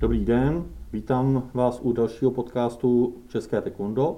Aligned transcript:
Dobrý 0.00 0.24
den, 0.24 0.64
vítám 0.92 1.42
vás 1.54 1.80
u 1.82 1.92
dalšího 1.92 2.30
podcastu 2.30 3.14
České 3.28 3.60
taekwondo. 3.60 4.16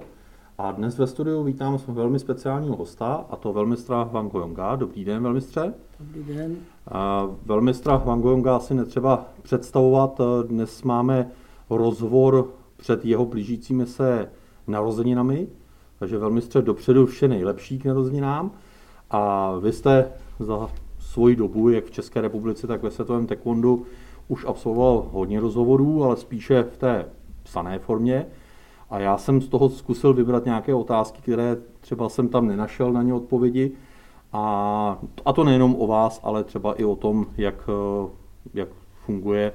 A 0.57 0.71
dnes 0.71 0.97
ve 0.97 1.07
studiu 1.07 1.43
vítám 1.43 1.77
velmi 1.87 2.19
speciálního 2.19 2.75
hosta, 2.75 3.25
a 3.29 3.35
to 3.35 3.53
velmistra 3.53 4.03
Wang 4.03 4.31
Goyonga. 4.31 4.75
Dobrý 4.75 5.05
den, 5.05 5.23
velmistře. 5.23 5.73
Dobrý 5.99 6.35
den. 6.35 6.55
A 6.87 7.27
velmistra 7.45 7.97
Wang 7.97 8.23
Goyonga 8.23 8.55
asi 8.55 8.73
netřeba 8.73 9.25
představovat. 9.41 10.21
Dnes 10.47 10.83
máme 10.83 11.31
rozhovor 11.69 12.47
před 12.77 13.05
jeho 13.05 13.25
blížícími 13.25 13.85
se 13.85 14.31
narozeninami, 14.67 15.47
takže 15.99 16.17
velmistře 16.17 16.61
dopředu 16.61 17.05
vše 17.05 17.27
nejlepší 17.27 17.79
k 17.79 17.85
narozeninám. 17.85 18.51
A 19.09 19.51
vy 19.59 19.71
jste 19.71 20.11
za 20.39 20.69
svoji 20.99 21.35
dobu, 21.35 21.69
jak 21.69 21.85
v 21.85 21.91
České 21.91 22.21
republice, 22.21 22.67
tak 22.67 22.83
ve 22.83 22.91
světovém 22.91 23.27
taekwondu, 23.27 23.85
už 24.29 24.45
absolvoval 24.45 25.09
hodně 25.11 25.39
rozhovorů, 25.39 26.03
ale 26.03 26.17
spíše 26.17 26.63
v 26.63 26.77
té 26.77 27.05
psané 27.43 27.79
formě. 27.79 28.25
A 28.89 28.99
já 28.99 29.17
jsem 29.17 29.41
z 29.41 29.47
toho 29.47 29.69
zkusil 29.69 30.13
vybrat 30.13 30.45
nějaké 30.45 30.73
otázky, 30.73 31.21
které 31.21 31.57
třeba 31.79 32.09
jsem 32.09 32.27
tam 32.27 32.47
nenašel 32.47 32.93
na 32.93 33.03
ně 33.03 33.13
odpovědi. 33.13 33.71
A, 34.33 34.97
a 35.25 35.33
to 35.33 35.43
nejenom 35.43 35.75
o 35.79 35.87
vás, 35.87 36.19
ale 36.23 36.43
třeba 36.43 36.73
i 36.73 36.83
o 36.83 36.95
tom, 36.95 37.25
jak, 37.37 37.69
jak 38.53 38.69
funguje 39.05 39.53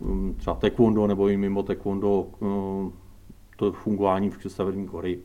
um, 0.00 0.34
třeba 0.38 0.56
taekwondo 0.56 1.06
nebo 1.06 1.28
i 1.28 1.36
mimo 1.36 1.62
taekwondo 1.62 2.26
um, 2.40 2.92
to 3.56 3.72
fungování 3.72 4.30
v 4.30 4.38
Severní 4.48 4.86
Koreji. 4.86 5.24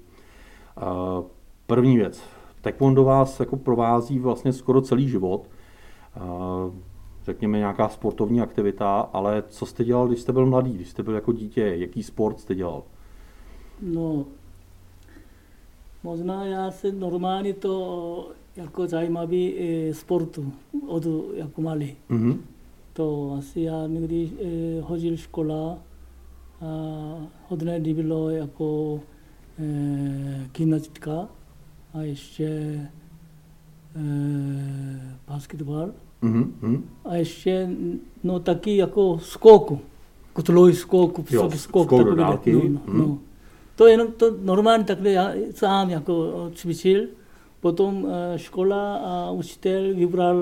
První 1.67 1.97
věc. 1.97 2.21
Taekwondo 2.61 3.03
vás 3.03 3.39
jako 3.39 3.57
provází 3.57 4.19
vlastně 4.19 4.53
skoro 4.53 4.81
celý 4.81 5.09
život 5.09 5.49
řekněme, 7.29 7.57
nějaká 7.57 7.89
sportovní 7.89 8.41
aktivita, 8.41 8.99
ale 8.99 9.43
co 9.49 9.65
jste 9.65 9.83
dělal, 9.83 10.07
když 10.07 10.21
jste 10.21 10.33
byl 10.33 10.45
mladý, 10.45 10.73
když 10.73 10.89
jste 10.89 11.03
byl 11.03 11.15
jako 11.15 11.33
dítě, 11.33 11.61
jaký 11.61 12.03
sport 12.03 12.39
jste 12.39 12.55
dělal? 12.55 12.83
No, 13.81 14.25
možná 16.03 16.45
já 16.45 16.71
se 16.71 16.91
normálně 16.91 17.53
to 17.53 18.31
jako 18.55 18.87
zajímavý 18.87 19.55
e, 19.59 19.93
sportu 19.93 20.53
od 20.87 21.03
jako 21.33 21.61
malý. 21.61 21.95
Mm-hmm. 22.09 22.37
To 22.93 23.35
asi 23.37 23.61
já 23.61 23.87
někdy 23.87 24.29
e, 24.29 24.81
chodil 24.81 25.17
škola, 25.17 25.77
a 26.61 26.67
hodně 27.47 27.79
bylo 27.93 28.29
jako 28.29 28.99
e, 29.59 30.49
gymnastika 30.57 31.27
a 31.93 32.01
ještě 32.01 32.45
e, 32.45 32.89
basketbal. 35.27 35.91
Mm-hmm. 36.23 36.81
A 37.05 37.15
ještě 37.15 37.69
no 38.23 38.39
taky 38.39 38.77
jako 38.77 39.19
skoku, 39.19 39.79
kotloj 40.33 40.73
skoku, 40.73 41.25
jo, 41.31 41.49
skok, 41.55 41.85
skok 41.85 42.03
do 42.03 42.15
dálky. 42.15 42.53
No, 42.53 42.59
no, 42.59 42.65
mm-hmm. 42.69 42.97
no. 42.97 43.17
To 43.75 43.87
jenom 43.87 44.07
to 44.11 44.35
normálně 44.41 44.83
takhle 44.83 45.11
já 45.11 45.31
sám 45.55 45.89
jako 45.89 46.33
cvičil. 46.55 47.01
Potom 47.61 48.03
uh, 48.03 48.09
škola 48.35 48.95
a 48.95 49.31
učitel 49.31 49.95
vybral 49.95 50.37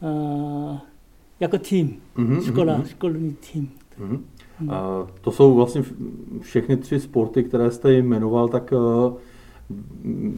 uh, 0.00 0.78
jako 1.40 1.58
tým, 1.58 1.96
mm-hmm, 2.16 2.40
škola, 2.40 2.78
mm-hmm. 2.78 2.86
školní 2.86 3.36
tým. 3.52 3.70
Mm-hmm. 4.00 4.20
Mm. 4.60 4.68
Uh, 4.68 4.74
to 5.20 5.32
jsou 5.32 5.54
vlastně 5.54 5.84
všechny 6.40 6.76
tři 6.76 7.00
sporty, 7.00 7.44
které 7.44 7.70
jste 7.70 7.92
jmenoval, 7.92 8.48
tak 8.48 8.72
uh, 8.72 9.12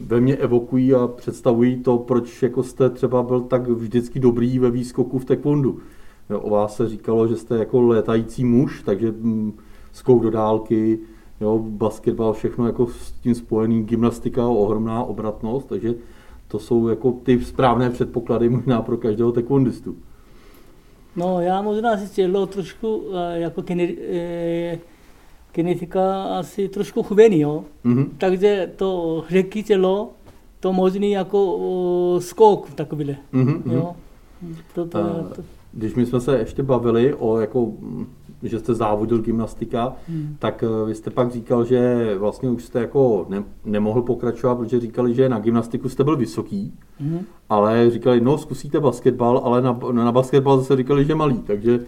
ve 0.05 0.21
mně 0.21 0.35
evokují 0.35 0.93
a 0.93 1.07
představují 1.07 1.75
to, 1.75 1.97
proč 1.97 2.43
jako 2.43 2.63
jste 2.63 2.89
třeba 2.89 3.23
byl 3.23 3.41
tak 3.41 3.67
vždycky 3.67 4.19
dobrý 4.19 4.59
ve 4.59 4.71
výskoku 4.71 5.19
v 5.19 5.25
taekwondu. 5.25 5.79
O 6.35 6.49
vás 6.49 6.75
se 6.75 6.89
říkalo, 6.89 7.27
že 7.27 7.35
jste 7.35 7.57
jako 7.57 7.81
létající 7.81 8.45
muž, 8.45 8.81
takže 8.85 9.11
mm, 9.11 9.53
skok 9.91 10.23
do 10.23 10.31
dálky, 10.31 10.99
jo, 11.41 11.59
basketbal, 11.67 12.33
všechno 12.33 12.67
jako 12.67 12.87
s 12.87 13.11
tím 13.11 13.35
spojený, 13.35 13.83
gymnastika, 13.83 14.47
ohromná 14.47 15.03
obratnost, 15.03 15.67
takže 15.67 15.95
to 16.47 16.59
jsou 16.59 16.87
jako 16.87 17.11
ty 17.11 17.45
správné 17.45 17.89
předpoklady 17.89 18.49
možná 18.49 18.81
pro 18.81 18.97
každého 18.97 19.31
taekwondistu. 19.31 19.95
No, 21.15 21.41
já 21.41 21.61
možná 21.61 21.97
si 21.97 22.15
tělo 22.15 22.45
trošku 22.45 23.03
eh, 23.13 23.39
jako 23.39 23.63
eh, 23.69 24.79
genetika 25.53 26.23
asi 26.23 26.69
trošku 26.69 27.03
chubený, 27.03 27.39
jo. 27.39 27.63
Mm-hmm. 27.85 28.05
Takže 28.17 28.71
to 28.75 29.23
řeky 29.29 29.63
tělo, 29.63 30.11
to 30.59 30.73
možný 30.73 31.11
jako 31.11 31.55
uh, 31.55 32.19
skok 32.19 32.69
takovýhle, 32.69 33.15
mm-hmm. 33.33 33.71
jo. 33.71 33.95
To, 34.75 34.85
to, 34.85 34.99
to. 35.35 35.43
Když 35.73 35.95
my 35.95 36.05
jsme 36.05 36.21
se 36.21 36.37
ještě 36.37 36.63
bavili 36.63 37.13
o 37.13 37.39
jako 37.39 37.71
že 38.43 38.59
jste 38.59 38.73
závodil 38.73 39.21
gymnastika, 39.21 39.95
hmm. 40.07 40.35
tak 40.39 40.63
uh, 40.63 40.87
vy 40.87 40.95
jste 40.95 41.09
pak 41.09 41.31
říkal, 41.31 41.65
že 41.65 42.11
vlastně 42.17 42.49
už 42.49 42.63
jste 42.63 42.79
jako 42.79 43.25
ne, 43.29 43.43
nemohl 43.65 44.01
pokračovat, 44.01 44.55
protože 44.55 44.79
říkali, 44.79 45.13
že 45.13 45.29
na 45.29 45.39
gymnastiku 45.39 45.89
jste 45.89 46.03
byl 46.03 46.17
vysoký, 46.17 46.73
hmm. 46.99 47.19
ale 47.49 47.89
říkali, 47.91 48.21
no 48.21 48.37
zkusíte 48.37 48.79
basketbal, 48.79 49.41
ale 49.43 49.61
na, 49.61 49.79
na 49.91 50.11
basketbal 50.11 50.57
zase 50.57 50.75
říkali, 50.75 51.05
že 51.05 51.15
malý, 51.15 51.37
takže... 51.37 51.79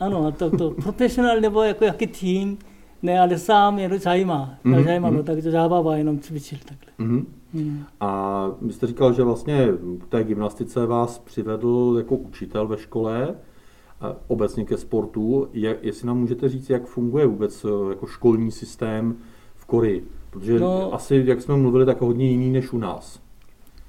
Ano, 0.00 0.32
to, 0.32 0.56
to 0.56 0.70
profesionál 0.70 1.40
nebo 1.40 1.62
jako 1.62 1.84
jaký 1.84 2.06
tým, 2.06 2.58
ne, 3.04 3.20
ale 3.20 3.38
sám 3.38 3.78
jenom 3.78 3.98
zajímá. 3.98 4.58
Mm-hmm. 4.64 4.84
Zajímalo, 4.84 5.14
mm-hmm. 5.14 5.24
takže 5.24 5.50
zábava 5.50 5.96
jenom 5.96 6.18
cvičil 6.18 6.58
takhle. 6.68 7.06
Mm-hmm. 7.06 7.24
Mm. 7.52 7.84
A 8.00 8.50
vy 8.62 8.72
jste 8.72 8.86
říkal, 8.86 9.12
že 9.12 9.22
vlastně 9.22 9.68
k 9.98 10.06
té 10.06 10.24
gymnastice 10.24 10.86
vás 10.86 11.18
přivedl 11.18 11.94
jako 11.98 12.16
učitel 12.16 12.66
ve 12.66 12.78
škole, 12.78 13.34
obecně 14.26 14.64
ke 14.64 14.76
sportu. 14.76 15.48
Je, 15.52 15.76
jestli 15.82 16.06
nám 16.06 16.18
můžete 16.18 16.48
říct, 16.48 16.70
jak 16.70 16.86
funguje 16.86 17.26
vůbec 17.26 17.64
eh, 17.64 17.90
jako 17.90 18.06
školní 18.06 18.50
systém 18.50 19.16
v 19.54 19.66
Koreji? 19.66 20.08
Protože 20.30 20.58
no, 20.58 20.94
asi, 20.94 21.22
jak 21.26 21.42
jsme 21.42 21.56
mluvili, 21.56 21.86
tak 21.86 22.00
hodně 22.00 22.30
jiný 22.30 22.50
než 22.50 22.72
u 22.72 22.78
nás. 22.78 23.20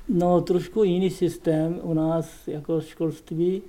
No, 0.09 0.41
trošku 0.41 0.83
jiný 0.83 1.09
systém 1.09 1.79
u 1.83 1.93
nás 1.93 2.47
jako 2.47 2.81
školství. 2.81 3.61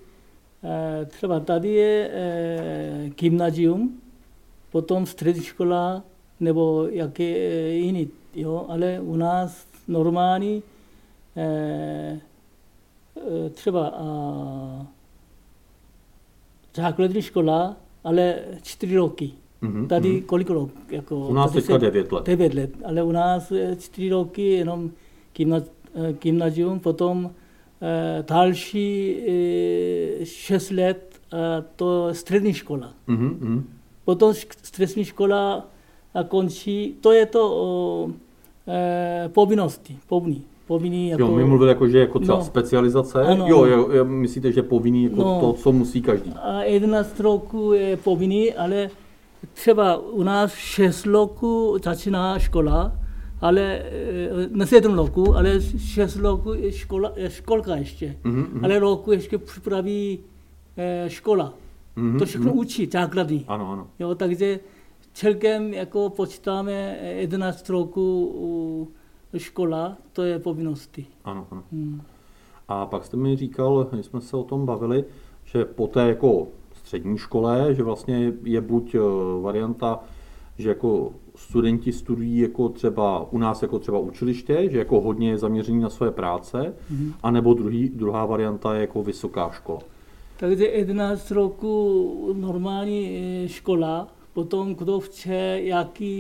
Eh, 0.64 1.04
třeba 1.04 1.40
tady 1.40 1.68
je 1.68 2.10
eh, 2.12 3.10
gymnázium, 3.20 4.00
potom 4.70 5.06
střední 5.06 5.42
škola 5.42 6.02
nebo 6.40 6.88
jaké 6.90 7.24
eh, 7.24 7.68
jiný, 7.68 8.08
jo, 8.34 8.66
ale 8.68 9.00
u 9.00 9.16
nás 9.16 9.66
normální 9.88 10.62
eh, 11.36 12.20
eh 13.16 13.50
třeba 13.50 13.88
a, 13.88 14.86
základní 16.74 17.22
škola, 17.22 17.76
ale 18.04 18.38
čtyři 18.62 18.96
roky. 18.96 19.30
Mm-hmm. 19.62 19.86
Tady 19.86 20.08
mm-hmm. 20.08 20.24
kolik 20.24 20.50
rok? 20.50 20.70
Jako, 20.90 21.28
u 21.28 21.32
nás 21.32 21.52
teďka 21.52 21.76
devět 21.76 22.12
let. 22.12 22.26
Devět 22.26 22.54
let, 22.54 22.70
ale 22.84 23.02
u 23.02 23.12
nás 23.12 23.52
čtyři 23.78 24.08
roky 24.08 24.42
jenom 24.42 24.90
gymnazium, 26.22 26.80
potom 26.80 27.30
eh, 27.82 28.24
další 28.28 29.16
eh, 30.20 30.26
šest 30.26 30.70
let 30.70 31.20
eh, 31.32 31.64
to 31.76 32.14
střední 32.14 32.54
škola. 32.54 32.94
Mm-hmm 33.08 33.62
potom 34.06 34.34
střední 34.62 35.04
škola 35.04 35.66
končí, 36.28 36.96
to 37.00 37.12
je 37.12 37.26
to 37.26 37.56
o, 37.56 38.08
e, 38.68 39.28
povinnosti, 39.28 39.98
povinný. 40.08 40.42
Povinný 40.66 41.08
jako, 41.08 41.22
jo, 41.22 41.30
my 41.30 41.44
mluvili 41.44 41.68
jako, 41.70 41.88
že 41.88 41.98
jako 41.98 42.18
třeba 42.18 42.38
no, 42.38 42.44
specializace, 42.44 43.22
ano, 43.22 43.46
jo, 43.48 43.64
jo, 43.64 44.04
myslíte, 44.04 44.52
že 44.52 44.62
povinný 44.62 45.04
jako 45.04 45.16
no, 45.16 45.40
to, 45.40 45.52
co 45.52 45.72
musí 45.72 46.02
každý. 46.02 46.32
A 46.32 46.62
11 46.62 47.20
roku 47.20 47.72
je 47.72 47.96
povinný, 47.96 48.54
ale 48.54 48.90
třeba 49.52 49.96
u 49.96 50.22
nás 50.22 50.54
6 50.54 51.06
roku 51.06 51.78
začíná 51.84 52.38
škola, 52.38 52.92
ale 53.40 53.62
e, 53.62 53.82
na 54.50 54.66
7 54.66 54.94
roku, 54.94 55.36
ale 55.36 55.60
6 55.78 56.16
roku 56.16 56.52
je 56.52 56.72
škola, 56.72 57.12
je 57.16 57.30
školka 57.30 57.76
ještě, 57.76 58.16
mm-hmm. 58.24 58.64
ale 58.64 58.78
roku 58.78 59.12
ještě 59.12 59.38
připraví 59.38 60.18
e, 60.76 61.10
škola. 61.10 61.54
Mm-hmm. 61.96 62.18
To 62.18 62.26
všechno 62.26 62.52
mm-hmm. 62.52 62.58
učí, 62.58 62.86
základní. 62.86 63.44
Ano, 63.48 63.72
ano. 63.72 63.86
Jo, 63.98 64.14
takže 64.14 64.60
celkem 65.12 65.74
jako 65.74 66.10
počítáme 66.10 66.98
11 67.02 67.68
roku 67.68 68.92
škola, 69.36 69.96
to 70.12 70.22
je 70.22 70.38
povinnosti. 70.38 71.06
Ano, 71.24 71.46
ano. 71.50 71.62
Hmm. 71.72 72.02
A 72.68 72.86
pak 72.86 73.04
jste 73.04 73.16
mi 73.16 73.36
říkal, 73.36 73.88
když 73.92 74.06
jsme 74.06 74.20
se 74.20 74.36
o 74.36 74.44
tom 74.44 74.66
bavili, 74.66 75.04
že 75.44 75.64
po 75.64 75.86
té 75.86 76.08
jako 76.08 76.48
střední 76.74 77.18
škole, 77.18 77.74
že 77.74 77.82
vlastně 77.82 78.32
je 78.42 78.60
buď 78.60 78.94
eh, 78.94 78.98
varianta, 79.40 80.00
že 80.58 80.68
jako 80.68 81.12
studenti 81.34 81.92
studují 81.92 82.38
jako 82.38 82.68
třeba 82.68 83.32
u 83.32 83.38
nás 83.38 83.62
jako 83.62 83.78
třeba 83.78 83.98
učiliště, 83.98 84.70
že 84.70 84.78
jako 84.78 85.00
hodně 85.00 85.30
je 85.30 85.38
zaměření 85.38 85.80
na 85.80 85.90
své 85.90 86.10
práce, 86.10 86.74
mm-hmm. 86.92 87.12
anebo 87.22 87.54
druhý, 87.54 87.88
druhá 87.88 88.26
varianta 88.26 88.74
je 88.74 88.80
jako 88.80 89.02
vysoká 89.02 89.50
škola. 89.50 89.80
Takže 90.36 90.66
11 90.66 91.30
roku 91.30 92.32
normální 92.36 93.18
e, 93.44 93.48
škola, 93.48 94.08
potom 94.32 94.74
kdo 94.74 95.00
chce, 95.00 95.34
jaký 95.62 96.12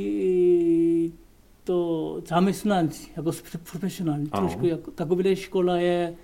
e, 1.06 1.12
to 1.64 2.22
zaměstnanci, 2.28 3.10
jako 3.16 3.30
profesionální. 3.70 4.26
Trošku 4.26 4.66
jako, 4.66 4.90
taková 4.90 5.34
škola 5.34 5.76
je, 5.76 6.14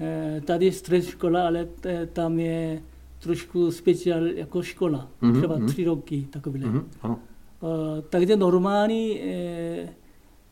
e, 0.00 0.40
tady 0.40 0.72
střední 0.72 1.10
škola, 1.10 1.46
ale 1.46 1.68
tam 2.12 2.38
je 2.38 2.82
trošku 3.18 3.70
speciál 3.70 4.26
jako 4.26 4.62
škola, 4.62 5.08
Mhm, 5.20 5.36
třeba 5.38 5.56
mhm. 5.56 5.66
tři 5.66 5.84
roky 5.84 6.26
takovýhle. 6.30 6.68
Mhm, 6.70 6.90
ano. 7.02 7.18
Eh, 7.62 8.02
takže 8.10 8.36
normální 8.36 9.20
eh, 9.20 9.88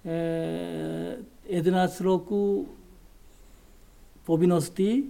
eh, 0.05 1.17
11 1.49 2.01
roku 2.01 2.69
povinnosti, 4.25 5.05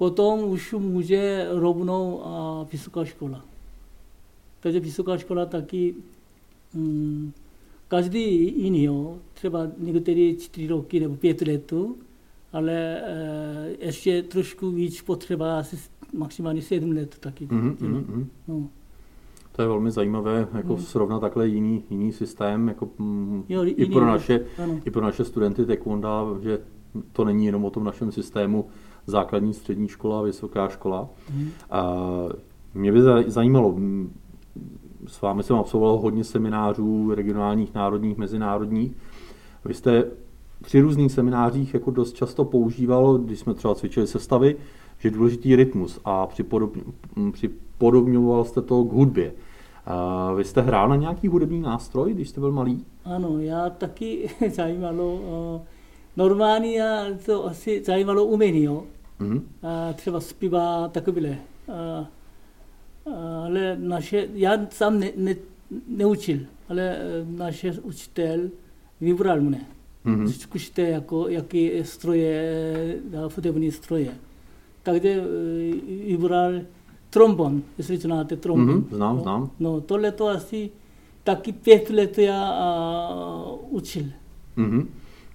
potom 0.00 0.44
už 0.44 0.72
může 0.72 1.46
rovnou 1.50 2.26
a 2.26 2.66
vysoká 2.72 3.04
škola. 3.04 3.44
Takže 4.60 4.80
vysoká 4.80 5.18
škola 5.18 5.46
taky 5.46 5.94
mm, 6.74 7.32
každý 7.88 8.54
jiný, 8.62 8.84
jo. 8.84 9.16
třeba 9.34 9.66
některý 9.78 10.36
čtyři 10.36 10.66
roky 10.66 11.00
nebo 11.00 11.16
pět 11.16 11.40
let, 11.40 11.72
ale 12.52 12.72
eh, 12.72 13.76
ještě 13.78 14.22
trošku 14.22 14.70
víc 14.70 15.02
potřeba 15.02 15.58
asi 15.58 15.76
maximálně 16.12 16.62
sedm 16.62 16.90
let 16.92 17.16
taky. 17.20 17.48
Mhm, 17.50 17.76
mhm. 17.80 18.28
No. 18.48 18.68
To 19.52 19.62
je 19.62 19.68
velmi 19.68 19.90
zajímavé, 19.90 20.48
jako 20.54 20.74
Hmm. 20.74 20.84
srovnat 20.84 21.20
takhle 21.20 21.48
jiný, 21.48 21.82
jiný 21.90 22.12
systém, 22.12 22.68
jako 22.68 22.88
mm, 22.98 23.44
Jo, 23.48 23.64
i 23.64 23.74
jiný, 23.78 23.94
pro 23.94 24.06
naše, 24.06 24.46
ano. 24.62 24.80
i 24.84 24.90
pro 24.90 25.02
naše 25.02 25.24
studenty 25.24 25.66
taekwonda, 25.66 26.24
že 26.42 26.58
to 27.12 27.24
není 27.24 27.46
jenom 27.46 27.64
o 27.64 27.70
tom 27.70 27.84
našem 27.84 28.12
systému 28.12 28.68
základní, 29.06 29.54
střední 29.54 29.88
škola, 29.88 30.22
vysoká 30.22 30.68
škola. 30.68 31.08
Mhm. 31.34 31.48
A 31.70 31.94
mě 32.74 32.92
by 32.92 33.02
za- 33.02 33.22
zajímalo, 33.26 33.74
s 35.06 35.20
vámi 35.20 35.42
jsem 35.42 35.56
absolvoval 35.56 35.98
hodně 35.98 36.24
seminářů 36.24 37.14
regionálních, 37.14 37.74
národních, 37.74 38.16
mezinárodních. 38.18 38.92
Vy 39.64 39.74
jste 39.74 40.04
při 40.62 40.80
různých 40.80 41.12
seminářích 41.12 41.74
jako 41.74 41.90
dost 41.90 42.12
často 42.12 42.44
používal, 42.44 43.18
když 43.18 43.38
jsme 43.38 43.54
třeba 43.54 43.74
cvičili 43.74 44.06
sestavy, 44.06 44.56
že 44.98 45.08
je 45.08 45.12
důležitý 45.12 45.56
rytmus 45.56 46.00
a 46.04 46.26
připodobň, 46.26 46.80
připodobňoval 47.32 48.44
jste 48.44 48.62
to 48.62 48.84
k 48.84 48.92
hudbě. 48.92 49.32
A 49.86 50.32
vy 50.32 50.44
jste 50.44 50.60
hrál 50.60 50.88
na 50.88 50.96
nějaký 50.96 51.28
hudební 51.28 51.60
nástroj, 51.60 52.14
když 52.14 52.28
jste 52.28 52.40
byl 52.40 52.52
malý? 52.52 52.84
Ano, 53.04 53.38
já 53.38 53.70
taky 53.70 54.30
zajímalo, 54.54 55.20
normálně 56.16 56.84
to 57.26 57.46
asi 57.46 57.82
zajímalo 57.84 58.24
umění, 58.24 58.62
jo. 58.62 58.84
Mhm. 59.18 59.42
A 59.62 59.92
třeba 59.92 60.20
zpívá 60.20 60.90
a, 61.72 62.06
ale 63.44 63.76
naše, 63.80 64.28
já 64.34 64.66
sám 64.70 65.00
ne, 65.00 65.10
ne, 65.16 65.34
neučil, 65.88 66.38
ale 66.68 66.96
eh, 66.96 67.24
naše 67.36 67.72
učitel 67.72 68.50
vybral 69.00 69.40
mne. 69.40 69.66
Mhm. 70.04 70.28
Zkušte, 70.28 70.82
jako, 70.82 71.28
jaký 71.28 71.70
stroje, 71.82 72.96
hudební 73.36 73.72
stroje. 73.72 74.14
Takže 74.82 75.08
eh, 75.08 76.06
vybral 76.06 76.52
trombon, 77.10 77.62
jestli 77.78 77.96
znáte 77.96 78.36
trombon. 78.36 78.74
Mhm, 78.74 78.86
znám, 78.90 79.16
no, 79.16 79.22
znám. 79.22 79.50
No, 79.60 79.80
tohle 79.80 80.12
to 80.12 80.28
asi 80.28 80.70
taky 81.24 81.52
pět 81.52 81.90
let 81.90 82.18
já 82.18 82.44
a, 82.44 83.44
učil. 83.70 84.04
Mhm. 84.56 84.88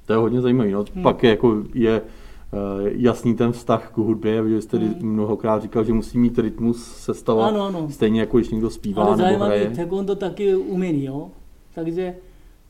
To 0.05 0.13
je 0.13 0.17
hodně 0.17 0.41
zajímavé. 0.41 0.71
No. 0.71 0.85
Hmm. 0.93 1.03
Pak 1.03 1.23
je, 1.23 1.29
jako 1.29 1.63
je 1.73 2.01
eh, 2.01 2.57
jasný 2.83 3.35
ten 3.35 3.51
vztah 3.51 3.91
k 3.93 3.97
hudbě, 3.97 4.41
protože 4.41 4.61
jste 4.61 4.77
Hmm. 4.77 4.95
mnohokrát 5.01 5.61
říkal, 5.61 5.83
že 5.83 5.93
musí 5.93 6.17
mít 6.17 6.39
rytmus 6.39 6.83
sestava, 6.97 7.47
Ano, 7.47 7.61
ano. 7.65 7.87
stejně 7.91 8.19
jako 8.19 8.37
když 8.37 8.49
někdo 8.49 8.69
zpívá 8.69 9.03
Ale 9.03 9.17
nebo 9.17 9.23
zajímavé, 9.27 9.57
hraje. 9.59 9.75
taekwondo 9.75 10.15
taky 10.15 10.55
umění, 10.55 11.05
jo. 11.05 11.31
Takže 11.75 12.15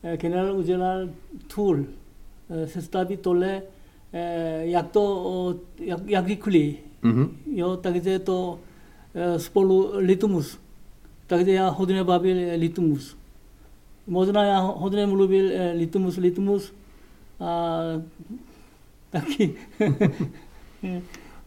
eh, 0.02 0.16
generál 0.16 0.56
udělal 0.58 1.08
tool, 1.54 1.76
eh, 2.50 2.66
sestaví 2.66 3.16
tohle, 3.16 3.62
eh, 4.12 4.60
jak 4.66 4.90
to, 4.90 5.54
jak, 5.80 6.00
jak 6.06 6.26
rychle, 6.26 6.70
Mhm. 7.02 7.28
jo, 7.54 7.76
takže 7.76 8.18
to 8.18 8.58
eh, 9.14 9.38
spolu 9.38 9.90
rytmus. 9.96 10.58
Takže 11.26 11.52
já 11.52 11.68
hodně 11.68 12.04
bavil 12.04 12.36
eh, 12.38 12.56
rytmus. 12.56 13.16
Možná 14.06 14.44
já 14.44 14.60
hodně 14.60 15.06
mluvil 15.06 15.46
eh, 15.52 15.72
rytmus, 15.78 16.18
rytmus 16.18 16.72
a 17.40 17.78
taky. 19.10 19.54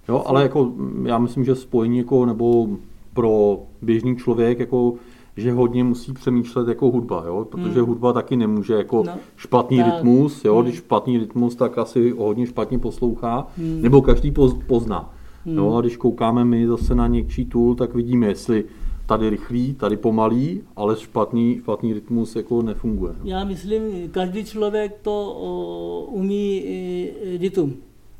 Jo, 0.07 0.23
ale 0.25 0.43
jako 0.43 0.71
já 1.05 1.17
myslím, 1.17 1.45
že 1.45 1.55
spojení 1.55 1.97
jako, 1.97 2.25
nebo 2.25 2.67
pro 3.13 3.59
běžný 3.81 4.15
člověk, 4.17 4.59
jako, 4.59 4.93
že 5.37 5.51
hodně 5.51 5.83
musí 5.83 6.13
přemýšlet 6.13 6.67
jako 6.67 6.89
hudba, 6.91 7.23
jo? 7.27 7.45
protože 7.51 7.79
Hmm. 7.79 7.87
hudba 7.89 8.13
taky 8.13 8.35
nemůže 8.35 8.73
jako 8.73 9.03
No. 9.03 9.13
špatný 9.37 9.77
Tak. 9.77 9.85
rytmus, 9.95 10.45
jo? 10.45 10.55
Hmm. 10.55 10.63
když 10.63 10.75
špatný 10.75 11.17
rytmus, 11.17 11.55
tak 11.55 11.77
asi 11.77 12.11
ho 12.11 12.23
hodně 12.25 12.45
špatně 12.47 12.79
poslouchá, 12.79 13.47
Hmm. 13.57 13.81
nebo 13.81 14.01
každý 14.01 14.31
poz- 14.31 14.59
pozná. 14.67 15.13
Hmm. 15.45 15.57
Jo? 15.57 15.73
A 15.75 15.81
když 15.81 15.97
koukáme 15.97 16.45
my 16.45 16.67
zase 16.67 16.95
na 16.95 17.07
někčí 17.07 17.45
tool, 17.45 17.75
tak 17.75 17.93
vidíme, 17.95 18.27
jestli 18.27 18.63
tady 19.09 19.29
rychlý, 19.29 19.73
tady 19.73 19.97
pomalý, 19.97 20.61
ale 20.75 20.95
špatný, 20.95 21.57
špatný 21.59 21.93
rytmus 21.93 22.35
jako 22.35 22.61
nefunguje. 22.61 23.13
jo. 23.13 23.21
Já 23.23 23.43
myslím, 23.43 24.09
každý 24.11 24.45
člověk 24.45 24.97
to 25.01 25.35
o, 25.39 26.05
umí 26.11 26.63
e, 26.65 27.37
rytm, 27.37 27.71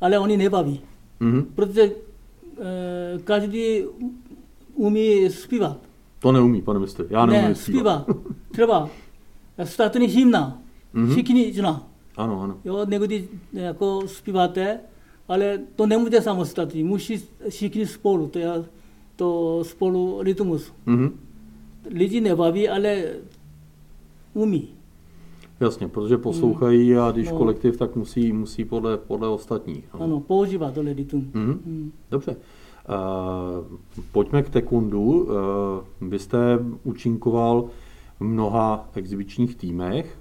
ale 0.02 0.20
oni 0.20 0.38
nebaví. 0.38 0.80
Mhm. 1.20 1.46
Protože 1.56 1.82
e, 1.84 1.92
každý 3.24 3.84
umí 4.76 5.30
zpívat. 5.30 5.78
To 6.20 6.32
neumí, 6.32 6.62
pane 6.62 6.80
mistr. 6.80 7.08
Já 7.10 7.26
neumím 7.26 7.48
ne, 7.50 7.56
zpívat. 7.56 8.04
zpívat. 8.04 8.18
Třeba 8.52 8.90
státní 9.64 10.06
hymna, 10.08 10.62
Mhm. 10.94 11.12
všichni 11.12 11.54
zná. 11.54 11.88
Ano, 12.18 12.42
ano. 12.42 12.58
Jo, 12.66 12.86
někdy 12.90 13.28
jako 13.54 14.02
zpíváte, 14.06 14.80
ale 15.28 15.60
to 15.76 15.86
nemůže 15.86 16.22
samostatně, 16.22 16.84
musí 16.84 17.24
všichni 17.50 17.86
spolu, 17.86 18.28
to, 18.28 18.40
je, 18.40 18.48
to 19.20 19.64
spolu 19.64 20.24
rytmus. 20.24 20.74
Mhm. 20.86 21.20
Lidi 21.92 22.22
nebaví, 22.22 22.70
ale 22.70 23.04
umí. 24.34 24.68
Jasně, 25.60 25.88
protože 25.88 26.18
poslouchají 26.18 26.96
a 26.96 27.12
když 27.12 27.30
No. 27.30 27.38
kolektiv, 27.38 27.78
tak 27.78 27.96
musí, 27.96 28.34
musí 28.34 28.66
podle, 28.66 28.98
podle 28.98 29.28
ostatních. 29.28 29.86
no. 29.94 30.02
Ano, 30.02 30.20
používá 30.20 30.72
tohle 30.72 30.94
rytm. 30.94 31.18
Mhm. 31.34 31.60
Mm. 31.66 31.92
Dobře. 32.12 32.36
Uh, 32.36 33.78
pojďme 34.12 34.44
k 34.44 34.50
tekundu. 34.50 35.02
Uh, 35.02 36.10
vy 36.10 36.20
jste 36.20 36.60
účinkoval 36.84 37.66
v 38.20 38.22
mnoha 38.24 38.90
exibičních 38.96 39.56
týmech, 39.56 40.18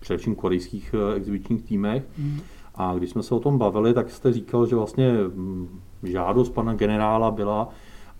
především 0.00 0.34
korejských 0.34 0.94
eh, 0.94 1.14
exibičních 1.14 1.62
týmech. 1.62 2.04
Mm. 2.18 2.40
A 2.74 2.94
když 2.94 3.10
jsme 3.10 3.22
se 3.22 3.34
o 3.34 3.40
tom 3.40 3.58
bavili, 3.58 3.94
tak 3.94 4.10
jste 4.10 4.32
říkal, 4.32 4.66
že 4.66 4.76
vlastně 4.76 5.12
mm, 5.34 5.68
žádost 6.02 6.50
pana 6.50 6.74
generála 6.74 7.30
byla, 7.30 7.68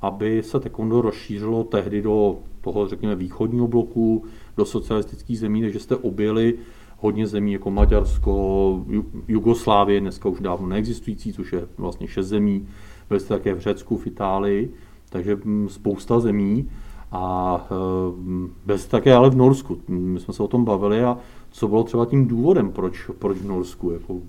aby 0.06 0.42
se 0.42 0.60
taekwondo 0.60 1.00
rozšířilo 1.00 1.64
tehdy 1.64 2.02
do 2.02 2.36
toho, 2.60 2.88
řekněme, 2.88 3.14
východního 3.14 3.68
bloku, 3.68 4.24
do 4.56 4.64
socialistických 4.64 5.38
zemí, 5.38 5.62
takže 5.62 5.78
jste 5.78 5.96
objeli 5.96 6.54
hodně 6.98 7.26
zemí 7.26 7.52
jako 7.52 7.70
Maďarsko, 7.70 8.32
Ju- 8.88 9.22
Jugoslávie, 9.28 10.00
dneska 10.00 10.28
už 10.28 10.40
dávno 10.40 10.66
neexistující, 10.66 11.32
což 11.32 11.52
je 11.52 11.66
vlastně 11.78 12.08
šest 12.08 12.26
zemí. 12.26 12.68
Byli 13.08 13.20
jste 13.20 13.34
také 13.34 13.54
v 13.54 13.60
Řecku, 13.60 13.96
v 13.96 14.06
Itálii, 14.06 14.70
takže 15.10 15.36
mm, 15.44 15.68
spousta 15.68 16.20
zemí. 16.20 16.70
A 17.12 17.66
eh, 17.70 17.74
byl 18.66 18.78
jste 18.78 18.90
také 18.90 19.14
ale 19.14 19.30
v 19.30 19.36
Norsku. 19.36 19.78
My 19.88 20.20
jsme 20.20 20.34
se 20.34 20.42
o 20.42 20.48
tom 20.48 20.64
bavili 20.64 21.04
a 21.04 21.18
co 21.50 21.68
bylo 21.68 21.84
třeba 21.84 22.06
tím 22.06 22.26
důvodem, 22.26 22.72
proč, 22.72 23.10
proč 23.18 23.38
v 23.38 23.46
Norsku? 23.46 23.90
Jako, 23.90 24.20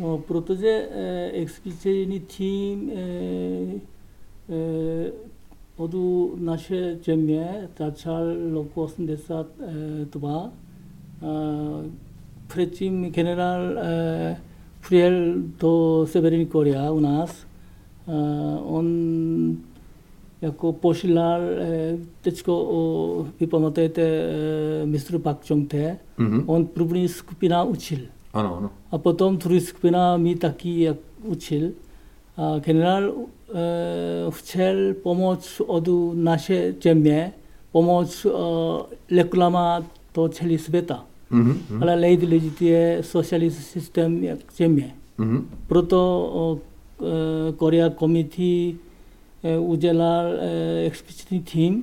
No, 0.00 0.18
protože 0.18 0.88
eh, 0.90 1.30
expediční 1.34 2.20
tým 2.20 2.90
eh, 2.96 3.95
eh, 4.48 5.10
od 5.76 5.94
naše 6.38 6.96
země 7.04 7.68
začal 7.78 8.22
roku 8.52 8.82
82. 8.82 10.50
Eh, 11.22 11.26
předtím 12.46 13.10
generál 13.10 13.78
eh, 13.78 14.36
přijel 14.80 15.12
do 15.60 16.06
Severní 16.08 16.46
Korea 16.46 16.92
u 16.92 17.00
nás. 17.00 17.46
Eh, 18.08 18.12
on 18.64 18.86
jako 20.42 20.72
posílal, 20.72 21.40
eh, 21.58 21.96
teďko 22.20 22.64
o, 22.64 23.26
vy 23.40 23.46
pamatujete 23.46 24.02
eh, 24.02 24.86
mistr 24.86 25.18
Pak 25.18 25.46
Chong 25.48 25.68
Tae, 25.70 25.98
Mhm. 26.18 26.42
on 26.46 26.66
první 26.66 27.08
skupina 27.08 27.64
učil. 27.64 27.98
Ano, 28.32 28.56
ano. 28.56 28.70
A 28.90 28.98
potom 28.98 29.36
druhá 29.36 29.60
skupina 29.60 30.16
mi 30.16 30.34
taky 30.36 30.80
jak 30.80 30.96
učil. 31.24 31.70
A 32.36 32.58
generál 32.58 33.12
e, 33.12 33.14
chtěl 34.30 34.94
pomoct 34.94 35.60
od 35.66 35.88
naše 36.14 36.74
země, 36.82 37.32
pomoct 37.72 38.26
e, 38.26 38.30
reklama 39.16 39.82
do 40.14 40.28
celý 40.28 40.58
světa. 40.58 41.04
Mhm. 41.30 41.58
mhm. 41.70 41.82
Ale 41.82 41.94
lidi 41.94 42.26
lidi 42.26 42.66
je 42.66 42.98
socialist 43.00 43.58
systém 43.58 44.24
jak 44.24 44.38
země. 44.56 44.94
Mhm. 45.18 45.48
Proto 45.66 46.30
o, 46.32 46.58
e, 46.58 47.52
Korea 47.52 47.90
Committee 47.90 48.74
e, 49.42 49.58
udělal 49.58 50.26
e, 50.26 50.86
expediční 50.86 51.40
tým 51.40 51.82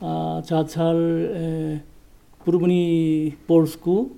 a 0.00 0.40
začal 0.44 0.96
e, 0.96 1.80
první 2.44 3.34
Polsku, 3.46 4.10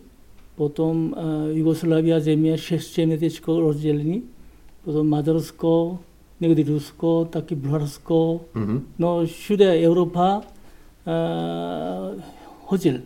potom 0.56 1.14
e, 1.16 1.58
Jugoslávia 1.58 2.20
země, 2.20 2.58
šest 2.58 2.94
země 2.94 3.18
teďko 3.18 3.60
rozdělení, 3.60 4.22
potom 4.84 5.08
Maďarsko, 5.08 5.98
někdy 6.40 6.62
Rusko, 6.62 7.24
taky 7.30 7.54
Bulharsko, 7.54 8.40
Mhm. 8.54 8.82
no 8.98 9.26
všude 9.26 9.72
Evropa 9.74 10.36
uh, 10.36 12.20
hodil. 12.66 13.00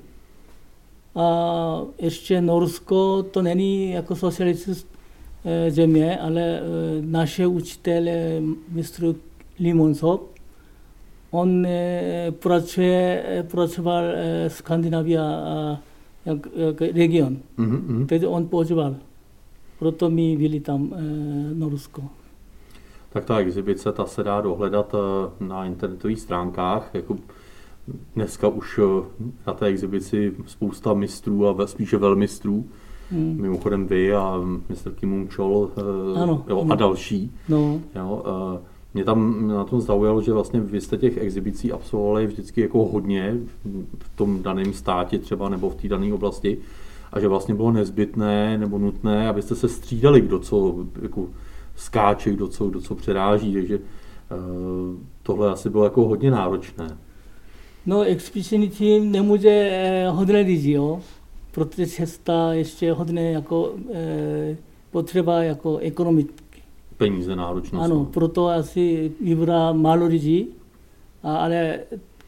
A 1.14 1.80
ještě 1.98 2.40
Norsko 2.40 3.22
to 3.22 3.42
není 3.42 3.90
jako 3.90 4.16
socialistické 4.16 4.96
země, 5.68 6.18
ale 6.18 6.40
eh, 6.42 6.62
naše 7.00 7.46
učitel 7.46 8.08
eh, 8.08 8.40
mistr 8.68 9.14
Limonsov, 9.60 10.20
on 11.30 11.66
eh, 11.66 12.32
pracuje, 12.38 13.24
eh, 13.26 13.42
pracoval 13.42 14.04
eh, 14.04 14.50
Skandinavia 14.50 15.22
eh, 15.24 15.78
jak, 16.26 16.38
jak 16.56 16.80
region, 16.96 17.36
Mhm. 17.56 17.76
Mhm. 17.88 18.06
takže 18.06 18.26
on 18.26 18.48
používal. 18.48 18.96
Proto 19.78 20.10
my 20.10 20.36
byli 20.36 20.60
tam 20.60 20.90
eh, 20.92 21.54
Norsko. 21.54 22.02
Tak 23.12 23.24
ta 23.24 23.38
exibice, 23.38 23.92
ta 23.92 24.06
se 24.06 24.22
dá 24.22 24.40
dohledat 24.40 24.94
eh, 24.94 25.44
na 25.44 25.64
internetových 25.64 26.20
stránkách. 26.20 26.90
Jako 26.94 27.16
dneska 28.14 28.48
už 28.48 28.80
eh, 28.82 29.04
na 29.46 29.52
té 29.52 29.66
exibici 29.66 30.32
spousta 30.46 30.94
mistrů 30.94 31.48
a 31.48 31.66
spíše 31.66 31.96
velmistrů. 31.96 32.64
Hmm. 33.10 33.40
Mimochodem 33.40 33.86
vy 33.86 34.14
a 34.14 34.42
mistr 34.68 34.92
Kim 34.92 35.28
Chol 35.28 35.70
Ano, 36.22 36.44
jo, 36.48 36.66
a 36.70 36.74
další. 36.74 37.32
No, 37.48 37.80
Jo, 37.94 38.22
mě 38.94 39.04
tam 39.04 39.48
na 39.48 39.64
tom 39.64 39.80
zaujalo, 39.80 40.22
že 40.22 40.32
vlastně 40.32 40.60
vy 40.60 40.80
jste 40.80 40.96
těch 40.96 41.16
exibicí 41.16 41.72
absolvovali 41.72 42.26
vždycky 42.26 42.60
jako 42.60 42.84
hodně 42.84 43.34
v 43.98 44.16
tom 44.16 44.42
daném 44.42 44.72
státě 44.72 45.18
třeba 45.18 45.48
nebo 45.48 45.70
v 45.70 45.74
té 45.74 45.88
dané 45.88 46.12
oblasti 46.12 46.58
a 47.12 47.20
že 47.20 47.28
vlastně 47.28 47.54
bylo 47.54 47.72
nezbytné 47.72 48.58
nebo 48.58 48.78
nutné, 48.78 49.28
abyste 49.28 49.54
se 49.54 49.68
střídali, 49.68 50.20
kdo 50.20 50.38
co 50.38 50.74
jako 51.02 51.28
skáče, 51.76 52.30
kdo 52.30 52.48
co, 52.48 52.66
kdo 52.68 52.80
co 52.80 52.94
přeráží, 52.94 53.52
takže 53.52 53.74
eh, 53.78 54.36
tohle 55.22 55.50
asi 55.50 55.70
bylo 55.70 55.84
jako 55.84 56.04
hodně 56.04 56.30
náročné. 56.30 56.96
no 57.86 58.02
expediční 58.02 58.68
tým 58.68 59.12
nemůže 59.12 59.68
eh, 59.72 60.08
hodně 60.08 60.36
lidí, 60.36 60.72
jo, 60.72 61.00
protože 61.52 61.86
cesta 61.86 62.52
ještě 62.52 62.92
hodně 62.92 63.30
jako 63.30 63.72
eh, 63.94 64.56
potřeba 64.90 65.42
jako 65.42 65.76
ekonomicky. 65.76 66.62
Peníze 66.96 67.36
náročnost. 67.36 67.84
Ano, 67.84 67.94
no. 67.94 68.04
proto 68.04 68.48
asi 68.48 69.12
vybra 69.24 69.72
málo 69.72 70.06
lidí, 70.06 70.48
a, 71.22 71.36
ale 71.36 71.78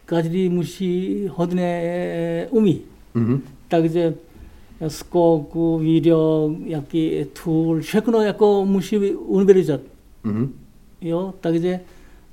každý 0.05 0.49
musí 0.49 1.25
hodně 1.35 1.81
eh, 1.85 2.47
umí. 2.51 2.81
Mhm. 3.15 3.41
Takže 3.69 4.15
skok, 4.89 5.55
video, 5.81 6.55
jaký 6.65 7.27
tool, 7.45 7.81
všechno 7.81 8.21
jako 8.21 8.65
musí 8.65 8.99
univerzovat. 9.15 9.81
Mhm. 10.25 10.53
Jo, 11.01 11.35
takže 11.41 11.81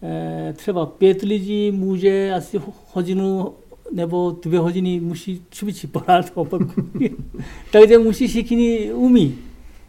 eh, 0.04 0.54
třeba 0.58 0.86
pět 0.86 1.22
lidí 1.22 1.72
může 1.72 2.34
asi 2.34 2.62
hodinu 2.94 3.54
nebo 3.92 4.38
dvě 4.42 4.60
hodiny 4.60 5.00
musí 5.00 5.42
cvičit 5.52 5.92
pořád 5.92 6.32
opakuje. 6.34 7.10
takže 7.72 7.98
musí 7.98 8.28
všichni 8.28 8.94
umí. 8.94 9.36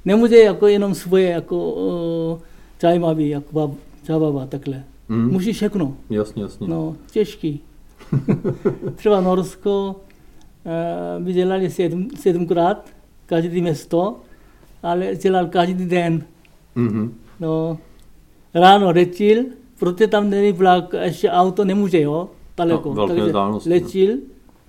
Nemůže 0.04 0.36
jako 0.36 0.66
jenom 0.66 0.94
svoje 0.94 1.30
jako 1.30 1.72
uh, 1.72 2.38
zajímavý, 2.80 3.28
jako 3.28 3.76
zabava 4.06 4.46
takhle. 4.46 4.84
Mhm. 5.08 5.32
Musí 5.32 5.52
všechno. 5.52 5.96
Jasně, 6.10 6.42
jasně. 6.42 6.68
No, 6.68 6.96
těžký. 7.10 7.60
třeba 8.94 9.20
Norsko 9.20 9.96
by 11.18 11.32
dělali 11.32 11.70
sedm, 11.70 12.08
sedmkrát, 12.16 12.90
každý 13.26 13.60
město, 13.62 14.16
ale 14.82 15.16
dělal 15.16 15.46
každý 15.46 15.86
den. 15.86 16.24
Mhm. 16.74 17.14
No, 17.40 17.78
ráno 18.54 18.90
letěl, 18.90 19.44
protože 19.78 20.06
tam 20.06 20.30
není 20.30 20.52
vlak, 20.52 20.94
ještě 21.02 21.30
auto 21.30 21.64
nemůže, 21.64 22.00
jo, 22.00 22.28
daleko. 22.56 22.88
No, 22.88 22.94
velké 23.06 23.24
vzdálenosti, 23.26 23.68
no. 23.70 23.74
letěl, 23.74 24.16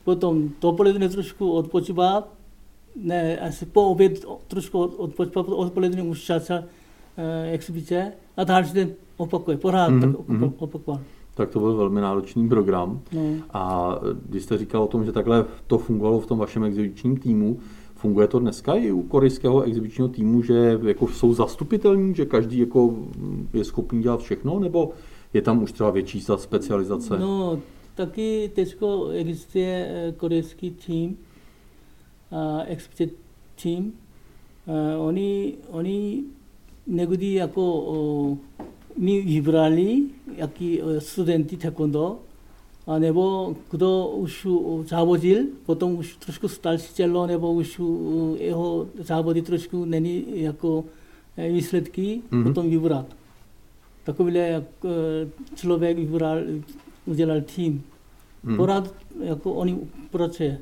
potom 0.03 0.49
dopoledne 0.61 1.09
trošku 1.09 1.51
odpočíval, 1.51 2.23
ne, 2.95 3.39
asi 3.39 3.65
po 3.65 3.83
oběd 3.83 4.25
trošku 4.47 4.79
odpočíval, 4.79 5.45
odpoledne 5.47 6.01
už 6.01 6.27
začal 6.27 6.63
eh, 7.17 7.51
exibice 7.51 8.11
a 8.37 8.43
další 8.43 8.73
den 8.73 8.89
opakuje, 9.17 9.57
pořád 9.57 9.89
Mhm, 9.89 10.01
tak 10.01 10.27
mhm. 10.27 10.53
opakoval. 10.57 11.01
Tak 11.37 11.49
to 11.49 11.59
byl 11.59 11.75
velmi 11.75 12.01
náročný 12.01 12.49
program. 12.49 12.99
No. 13.13 13.21
A 13.53 13.95
když 14.29 14.43
jste 14.43 14.57
říkal 14.57 14.83
o 14.83 14.87
tom, 14.87 15.05
že 15.05 15.11
takhle 15.11 15.45
to 15.67 15.77
fungovalo 15.77 16.19
v 16.19 16.25
tom 16.25 16.39
vašem 16.39 16.63
exibičním 16.63 17.17
týmu, 17.17 17.59
funguje 17.95 18.27
to 18.27 18.39
dneska 18.39 18.73
i 18.73 18.91
u 18.91 19.03
korejského 19.03 19.61
exibičního 19.61 20.07
týmu, 20.07 20.41
že 20.41 20.79
jako 20.83 21.07
jsou 21.07 21.33
zastupitelní, 21.33 22.15
že 22.15 22.25
každý 22.25 22.59
jako 22.59 22.95
je 23.53 23.63
schopný 23.63 24.01
dělat 24.01 24.21
všechno, 24.21 24.59
nebo 24.59 24.91
je 25.33 25.41
tam 25.41 25.63
už 25.63 25.71
třeba 25.71 25.91
větší 25.91 26.25
ta 26.25 26.37
specializace? 26.37 27.19
No, 27.19 27.59
taky 27.95 28.51
teď 28.55 28.77
existuje 29.13 29.87
eh, 29.89 30.11
korejský 30.17 30.71
tým, 30.71 31.17
expert 32.65 33.11
tým. 33.63 33.93
A 34.67 34.97
oni, 34.97 35.53
oni 35.69 36.23
někdy 36.87 37.33
jako 37.33 37.83
o, 38.97 39.01
my 39.01 39.21
vybrali, 39.21 40.03
jaký 40.35 40.81
eh, 40.81 41.01
studenty 41.01 41.57
taekwondo, 41.57 42.19
a 42.87 42.99
nebo 42.99 43.55
kdo 43.71 44.07
už 44.07 44.45
o, 44.45 44.83
závodil, 44.87 45.37
potom 45.65 45.95
už 45.95 46.15
trošku 46.15 46.47
starší 46.47 46.93
tělo, 46.93 47.27
nebo 47.27 47.53
už 47.53 47.81
jeho 48.39 48.87
závody 48.99 49.41
trošku 49.41 49.85
není 49.85 50.23
jako 50.41 50.83
eh, 51.37 51.49
výsledky, 51.51 52.21
Mhm. 52.31 52.43
potom 52.43 52.69
vybrat. 52.69 53.05
Takovýhle 54.03 54.39
jak, 54.39 54.63
eh, 54.85 55.29
člověk 55.55 55.97
vybral, 55.97 56.37
udělal 57.05 57.41
tým. 57.41 57.83
Hmm. 58.43 58.57
Pořád 58.57 58.93
jako 59.23 59.53
oni 59.53 59.77
pracuje. 60.11 60.57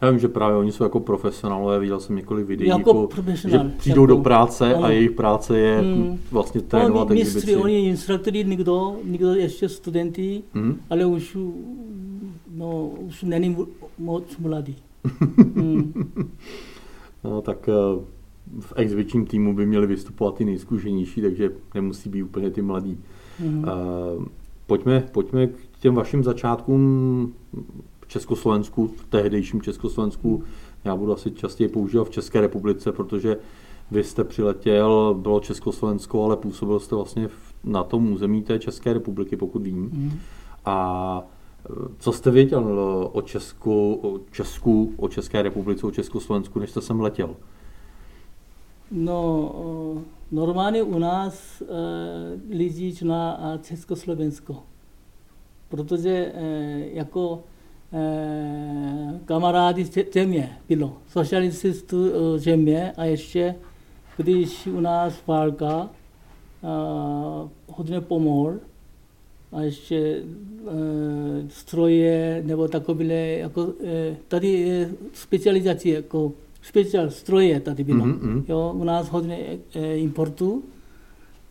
Já 0.00 0.10
vím, 0.10 0.18
že 0.18 0.28
právě 0.28 0.56
oni 0.56 0.72
jsou 0.72 0.84
jako 0.84 1.00
profesionálové, 1.00 1.78
viděl 1.78 2.00
jsem 2.00 2.16
několik 2.16 2.46
videí, 2.46 2.68
Jako 2.68 3.06
profesionál, 3.06 3.66
že 3.68 3.74
přijdou 3.78 4.02
jako- 4.02 4.16
do 4.16 4.22
práce 4.22 4.74
a 4.74 4.78
ano. 4.78 4.88
jejich 4.90 5.10
práce 5.10 5.58
je 5.58 5.78
Hmm. 5.80 6.18
vlastně 6.32 6.60
trénovat 6.60 7.10
Oni 7.10 7.20
mistři, 7.24 7.56
oni 7.56 7.88
instruktory, 7.88 8.44
nikdo, 8.44 8.96
nikdo 9.04 9.34
ještě 9.34 9.68
studenty, 9.68 10.42
Mhm. 10.54 10.76
ale 10.90 11.06
už, 11.06 11.36
no, 12.56 12.86
už 12.86 13.22
není 13.22 13.56
moc 13.98 14.36
mladý. 14.38 14.76
Hmm. 15.54 15.92
No, 17.24 17.42
tak 17.42 17.68
eh, 17.68 17.72
v 18.60 18.72
exibičním 18.76 19.26
týmu 19.26 19.54
by 19.54 19.66
měli 19.66 19.86
vystupovat 19.86 20.34
ty 20.34 20.44
nejzkušenější, 20.44 21.20
takže 21.22 21.50
nemusí 21.74 22.08
být 22.10 22.22
úplně 22.22 22.50
ty 22.50 22.62
mladí. 22.62 22.98
Hmm. 23.40 23.64
Eh, 23.68 24.24
Pojďme, 24.66 25.04
pojďme 25.12 25.46
k 25.46 25.54
těm 25.80 25.94
vašim 25.94 26.24
začátkům 26.24 27.32
v 28.08 28.10
Československu, 28.10 28.86
v 28.86 29.04
tehdejším 29.08 29.62
Československu. 29.62 30.44
Já 30.84 30.96
budu 30.96 31.12
asi 31.12 31.30
častěji 31.30 31.68
používat 31.68 32.04
v 32.04 32.10
České 32.10 32.40
republice, 32.40 32.92
protože 32.92 33.36
vy 33.90 34.04
jste 34.04 34.24
přiletěl, 34.24 35.14
bylo 35.14 35.40
Československo, 35.40 36.24
ale 36.24 36.36
působil 36.36 36.80
jste 36.80 36.94
vlastně 36.94 37.28
na 37.64 37.84
tom 37.84 38.12
území 38.12 38.42
té 38.42 38.58
České 38.58 38.92
republiky, 38.92 39.36
pokud 39.36 39.62
vím. 39.62 39.90
Hmm. 39.90 40.18
A 40.64 41.22
eh, 41.64 41.72
co 41.98 42.12
jste 42.12 42.30
věděl 42.30 42.78
o 43.12 43.22
Česku, 43.22 43.94
o 43.94 44.20
Česku, 44.30 44.94
o 44.96 45.08
České 45.08 45.42
republice, 45.42 45.86
o 45.86 45.90
Československu, 45.90 46.58
než 46.58 46.70
jste 46.70 46.80
sem 46.80 47.00
letěl? 47.00 47.36
No, 48.90 49.54
normálně 50.32 50.82
u 50.82 50.98
nás 50.98 51.62
e, 51.62 51.64
lidi 52.56 52.94
eh, 53.10 53.58
Československo, 53.62 54.62
protože 55.68 56.32
e, 56.34 56.44
jako 56.92 57.42
e, 57.92 59.20
kamarády 59.24 59.84
ze- 59.84 60.04
země 60.12 60.56
bylo, 60.68 60.92
socialistů 61.12 62.10
e, 62.34 62.38
země 62.38 62.92
a 62.96 63.04
ještě 63.04 63.54
když 64.16 64.66
u 64.66 64.80
nás 64.80 65.14
válka 65.26 65.90
hodně 67.68 68.00
pomohl 68.00 68.54
a 69.52 69.60
ještě 69.60 69.96
e, 69.96 70.22
stroje 71.48 72.42
nebo 72.46 72.68
takové, 72.68 73.04
jako, 73.28 73.72
tady 74.28 74.48
je 74.48 74.90
specializace, 75.12 75.88
jako 75.88 76.32
speciál 76.62 77.10
stroje 77.10 77.60
tady 77.60 77.84
bylo. 77.84 78.06
Mhm, 78.06 78.18
mhm. 78.22 78.44
Jo, 78.48 78.72
u 78.76 78.84
nás 78.84 79.08
hodně 79.08 79.38
importu, 79.94 80.62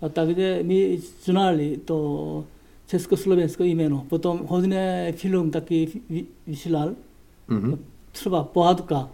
a 0.01 0.09
takže 0.09 0.59
my 0.63 0.99
znali 1.23 1.79
to 1.85 2.45
Československo 2.87 3.63
jméno. 3.63 4.05
Potom 4.09 4.39
hodně 4.47 5.13
film 5.17 5.51
taky 5.51 5.87
vy- 6.09 6.25
vysílal, 6.47 6.91
Mhm. 7.47 7.79
třeba 8.11 8.43
pohádka. 8.43 9.09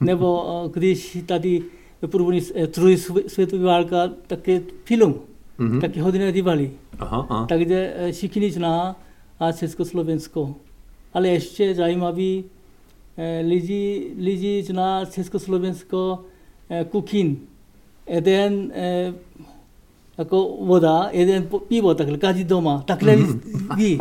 Nebo 0.00 0.46
eh, 0.66 0.70
když 0.78 1.18
tady 1.26 1.62
první 2.06 2.40
eh, 2.54 2.66
druhý 2.66 2.96
svě- 2.96 3.26
světový 3.28 3.64
válka, 3.64 4.08
taky 4.26 4.62
film, 4.84 5.14
Mhm. 5.58 5.80
taky 5.80 6.00
hodně 6.00 6.32
dívali. 6.32 6.70
Aha, 6.98 7.26
aha. 7.30 7.46
Takže 7.46 7.92
eh, 7.96 8.12
všichni 8.12 8.50
zná 8.50 9.00
a 9.40 9.52
Československo. 9.52 10.54
Ale 11.14 11.28
ještě 11.28 11.74
zajímavý, 11.74 12.44
eh, 13.16 13.42
lidi, 13.46 14.12
lidi 14.18 14.62
zná 14.62 15.04
Československo 15.04 16.24
eh, 16.70 16.84
kuchyň. 16.90 17.36
Jeden 18.08 18.72
eh, 18.74 19.14
jako 20.18 20.56
voda, 20.60 21.08
jeden 21.12 21.48
pivo, 21.68 21.94
takhle, 21.94 22.18
každý 22.18 22.44
doma, 22.44 22.82
takhle 22.86 23.16
ví. 23.76 23.98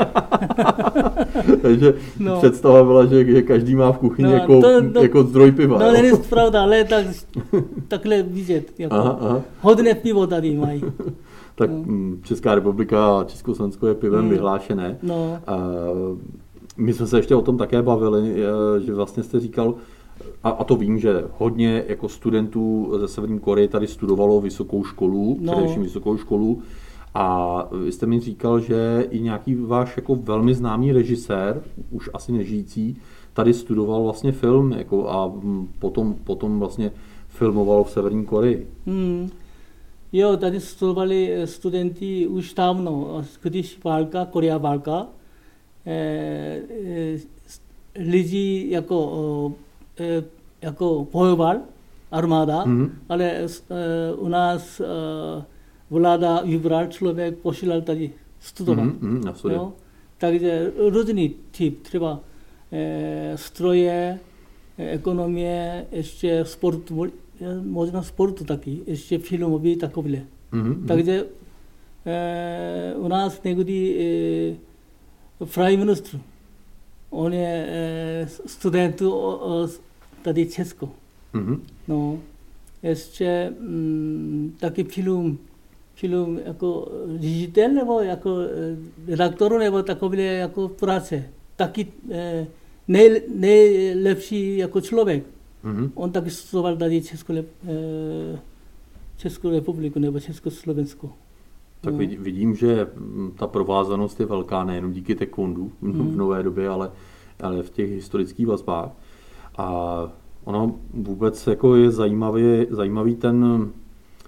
Takže 1.61 1.93
no. 2.19 2.37
představa 2.37 2.83
byla, 2.83 3.05
že, 3.05 3.25
že 3.25 3.41
každý 3.41 3.75
má 3.75 3.91
v 3.91 3.97
kuchyni 3.97 4.27
no, 4.27 4.33
jako, 4.33 4.61
to, 4.61 4.91
to, 4.93 5.03
jako 5.03 5.23
zdroj 5.23 5.51
piva. 5.51 5.79
No, 5.79 5.91
není 5.91 6.17
pravda, 6.29 6.63
ale 6.63 6.83
tak, 6.83 7.05
takhle 7.87 8.23
vidět. 8.23 8.71
Jako, 8.79 8.95
aha, 8.95 9.17
aha. 9.21 9.41
Hodně 9.61 9.95
pivo 9.95 10.27
tady 10.27 10.55
mají. 10.55 10.83
tak 11.55 11.69
no. 11.69 11.75
Mm, 11.77 12.21
Česká 12.23 12.55
republika 12.55 13.19
a 13.19 13.23
Československo 13.23 13.87
je 13.87 13.93
pivem 13.93 14.23
mm. 14.23 14.29
vyhlášené. 14.29 14.97
No. 15.03 15.39
A 15.47 15.57
my 16.77 16.93
jsme 16.93 17.07
se 17.07 17.17
ještě 17.17 17.35
o 17.35 17.41
tom 17.41 17.57
také 17.57 17.81
bavili, 17.81 18.35
že 18.85 18.93
vlastně 18.93 19.23
jste 19.23 19.39
říkal, 19.39 19.75
a, 20.43 20.49
a 20.49 20.63
to 20.63 20.75
vím, 20.75 20.99
že 20.99 21.23
hodně 21.37 21.83
jako 21.87 22.09
studentů 22.09 22.93
ze 22.99 23.07
Severní 23.07 23.39
Koreje 23.39 23.67
tady 23.67 23.87
studovalo 23.87 24.41
vysokou 24.41 24.83
školu, 24.83 25.37
no. 25.41 25.53
především 25.53 25.83
vysokou 25.83 26.17
školu. 26.17 26.61
A 27.13 27.67
vy 27.83 27.91
jste 27.91 28.05
mi 28.05 28.19
říkal, 28.19 28.59
že 28.59 29.07
i 29.09 29.19
nějaký 29.19 29.55
váš 29.55 29.97
jako 29.97 30.15
velmi 30.15 30.53
známý 30.53 30.91
režisér, 30.91 31.61
už 31.91 32.09
asi 32.13 32.31
nežijící, 32.31 32.97
tady 33.33 33.53
studoval 33.53 34.03
vlastně 34.03 34.31
film 34.31 34.71
jako 34.71 35.09
a 35.09 35.33
potom, 35.79 36.13
potom 36.13 36.59
vlastně 36.59 36.91
filmoval 37.27 37.83
v 37.83 37.91
Severní 37.91 38.25
Koreji. 38.25 38.67
Hmm. 38.85 39.29
Jo, 40.13 40.37
tady 40.37 40.59
studovali 40.59 41.41
studenti 41.45 42.27
už 42.27 42.53
dávno, 42.53 43.23
když 43.41 43.83
válka, 43.83 44.25
Korea 44.25 44.57
válka, 44.57 45.07
eh, 45.85 46.61
eh, 46.85 47.17
lidi 47.95 48.67
jako 48.69 49.53
jako 50.61 51.07
bojoval 51.11 51.57
armáda, 52.11 52.65
mm-hmm. 52.65 52.89
ale 53.09 53.25
e, 53.25 53.47
u 54.17 54.27
nás 54.27 54.79
e, 54.79 54.85
vláda 55.89 56.41
vybral 56.41 56.87
člověk, 56.87 57.37
posílal 57.37 57.81
tady 57.81 58.11
studovat. 58.39 58.85
Mm-hmm, 58.85 59.51
jo? 59.51 59.73
Takže 60.17 60.71
různý 60.89 61.35
typ, 61.57 61.81
třeba 61.81 62.19
stroje, 63.35 64.19
ekonomie, 64.77 65.85
ještě 65.91 66.45
sport, 66.45 66.91
možná 67.61 68.03
sportu 68.03 68.43
taky, 68.43 68.81
ještě 68.87 69.17
filmový 69.17 69.75
takovýhle. 69.75 70.21
Mm-hmm. 70.53 70.85
Takže 70.87 71.25
u 72.95 73.07
nás 73.07 73.43
někdy 73.43 74.57
prime 75.53 75.77
minister 75.77 76.19
on 77.13 77.33
je 77.33 77.65
e, 77.69 78.27
studentů 78.45 79.13
tady 80.21 80.45
Česko. 80.45 80.89
Mm-hmm. 81.33 81.59
No, 81.87 82.19
ještě 82.83 83.53
mm, 83.59 84.55
taky 84.59 84.83
film, 84.83 85.39
film 85.95 86.39
jako 86.45 86.91
ředitel 87.19 87.73
nebo 87.73 87.99
jako 87.99 88.37
redaktor 89.07 89.59
nebo 89.59 89.83
takové 89.83 90.21
jako 90.21 90.67
práce. 90.67 91.23
Taky 91.55 91.87
e, 92.11 92.47
nej, 92.87 93.21
nejlepší 93.35 94.57
jako 94.57 94.81
člověk. 94.81 95.23
Mm-hmm. 95.63 95.91
On 95.95 96.11
taky 96.11 96.29
studoval 96.29 96.77
tady 96.77 97.01
Česko, 97.01 97.33
e, 97.33 97.43
Českou 99.17 99.49
republiku 99.49 99.99
nebo 99.99 100.19
Československo. 100.19 101.13
Tak 101.83 101.95
vidím, 101.95 102.55
že 102.55 102.87
mm, 102.95 103.31
ta 103.35 103.47
provázanost 103.47 104.19
je 104.19 104.25
velká 104.25 104.63
nejenom 104.63 104.91
díky 104.91 105.15
taekwondu 105.15 105.71
v 105.81 105.85
hmm. 105.85 106.17
nové 106.17 106.43
době, 106.43 106.69
ale, 106.69 106.91
ale 107.41 107.63
v 107.63 107.69
těch 107.69 107.89
historických 107.91 108.47
vazbách. 108.47 108.89
A 109.57 109.67
ono 110.43 110.75
vůbec 110.93 111.47
jako 111.47 111.75
je 111.75 111.91
zajímavý, 111.91 112.43
zajímavý 112.69 113.15
ten, 113.15 113.69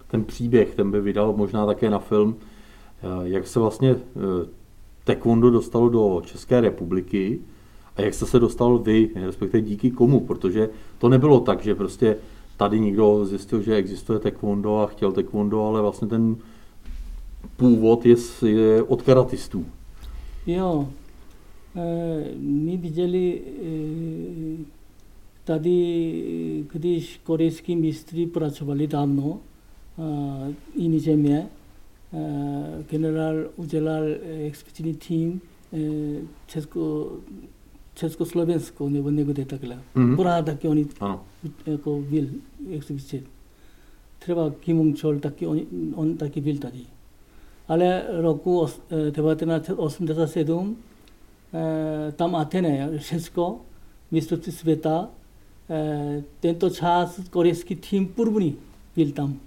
ten 0.07 0.23
příběh, 0.23 0.75
ten 0.75 0.91
by 0.91 1.01
vydal 1.01 1.33
možná 1.33 1.65
také 1.65 1.89
na 1.89 1.99
film, 1.99 2.35
eh, 2.39 3.07
jak 3.23 3.47
se 3.47 3.59
vlastně 3.59 3.89
eh, 3.91 4.47
taekwondo 5.03 5.49
dostalo 5.49 5.89
do 5.89 6.21
České 6.25 6.61
republiky 6.61 7.39
a 7.95 8.01
jak 8.01 8.13
jste 8.13 8.25
se 8.25 8.39
dostal 8.39 8.79
vy, 8.79 9.09
respektive 9.25 9.61
díky 9.61 9.91
komu, 9.91 10.19
protože 10.19 10.69
to 10.97 11.09
nebylo 11.09 11.39
tak, 11.39 11.63
že 11.63 11.75
prostě 11.75 12.17
tady 12.57 12.79
někdo 12.79 13.25
zjistil, 13.25 13.61
že 13.61 13.75
existuje 13.75 14.19
taekwondo 14.19 14.77
a 14.79 14.87
chtěl 14.87 15.11
taekwondo, 15.11 15.65
ale 15.65 15.81
vlastně 15.81 16.07
ten 16.07 16.35
původ 17.57 18.05
je, 18.05 18.15
je 18.45 18.83
od 18.83 19.01
karatistů. 19.01 19.65
Jo, 20.47 20.89
e, 21.75 22.35
my 22.39 22.77
viděli 22.77 23.41
e, 23.41 23.65
tady, 25.43 26.65
když 26.73 27.19
korejský 27.23 27.75
mistry 27.75 28.25
pracovali 28.25 28.87
dávno, 28.87 29.39
e, 29.39 30.53
jiný 30.75 30.99
země, 30.99 31.47
generál 32.89 33.35
udělal 33.55 34.03
expediční 34.47 34.93
tým 34.93 35.41
Česko, 36.47 37.11
Československo 37.93 38.89
nebo 38.89 39.09
někde 39.09 39.45
takhle. 39.45 39.79
Mm-hmm. 39.95 40.15
Praha 40.15 40.41
taky 40.41 40.67
oni 40.67 40.85
ano. 40.99 41.23
jako 41.65 42.03
byl 42.09 42.27
expedici. 42.71 43.23
Třeba 44.19 44.51
Kim 44.59 44.79
Ung-chol 44.79 45.19
taky 45.19 45.47
on, 45.47 45.59
on 45.95 46.17
taky 46.17 46.41
byl 46.41 46.57
tady 46.57 46.79
ale 47.67 48.03
roku 48.09 48.65
1987 49.11 50.77
tam 52.15 52.35
Atene, 52.35 52.89
Česko, 52.99 53.59
mistrovství 54.11 54.51
světa, 54.51 55.09
tento 56.39 56.69
čas 56.69 57.19
korejský 57.29 57.75
tým 57.75 58.07
první 58.07 58.55
byl 58.95 59.11
tam. 59.11 59.39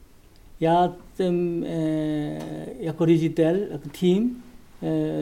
Já 0.61 0.92
jsem 1.14 1.64
jako 2.78 3.07
ředitel, 3.07 3.57
jako 3.70 3.88
tým, 4.00 4.44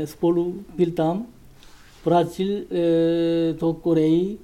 spolu 0.05 0.65
byl 0.77 0.91
tam, 0.91 1.27
Brazil 2.05 2.65
do 3.61 3.73
Koreji 3.73 4.39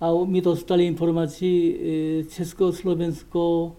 a 0.00 0.10
my 0.24 0.40
dostali 0.40 0.86
informaci 0.86 1.80
Česko, 2.30 2.72
Slovensko, 2.72 3.76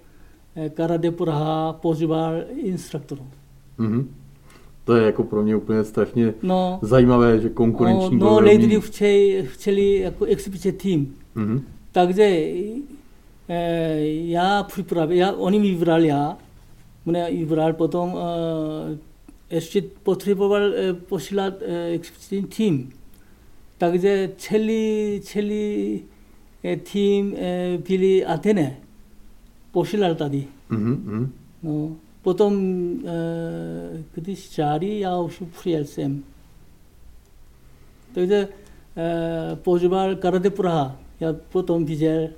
Karate 0.74 1.12
Praha, 1.12 1.74
pozval 1.74 2.34
instruktorů. 2.56 3.28
Mm-hmm. 3.80 4.06
To 4.84 4.96
je 4.96 5.06
jako 5.06 5.24
pro 5.24 5.44
mě 5.44 5.56
úplně 5.56 5.84
strašně 5.84 6.34
no, 6.44 6.80
zajímavé, 6.82 7.40
že 7.40 7.50
konkurenční 7.50 8.18
no, 8.18 8.26
no 8.26 8.42
nejdřív 8.42 8.86
chtěli, 8.86 9.46
chtěli 9.48 10.00
jako 10.00 10.26
exibice 10.26 10.72
tým. 10.72 11.16
Mm-hmm. 11.36 11.62
Takže 11.92 12.24
e, 13.50 14.00
já 14.06 14.64
připravil, 14.64 15.18
já, 15.18 15.32
oni 15.32 15.60
mi 15.60 15.72
vybrali 15.72 16.08
já, 16.08 16.38
mě 17.06 17.28
vybral 17.32 17.74
potom, 17.74 18.18
e, 18.18 19.56
ještě 19.56 19.84
potřeboval 20.04 20.74
e, 20.74 20.94
posílat 20.94 21.54
e, 21.62 22.00
tým. 22.56 22.90
Takže 23.78 24.32
celý, 24.38 25.22
celý 25.24 26.02
e, 26.64 26.76
tým 26.76 27.36
e, 27.36 27.78
byli 27.88 28.26
Athene, 28.26 28.78
posílal 29.72 30.16
tady. 30.16 30.44
Mm-hmm. 30.72 31.30
No. 31.64 31.96
Potom, 32.28 32.54
e, 33.06 34.04
když 34.14 34.52
žádí, 34.52 35.00
já 35.00 35.20
už 35.20 35.44
přijel 35.60 35.86
jsem. 35.86 36.24
Takže 38.14 38.48
e, 38.98 39.56
používal 39.56 40.16
karate 40.16 40.50
Praha. 40.50 40.96
Já 41.20 41.36
potom 41.52 41.86
viděl, 41.86 42.30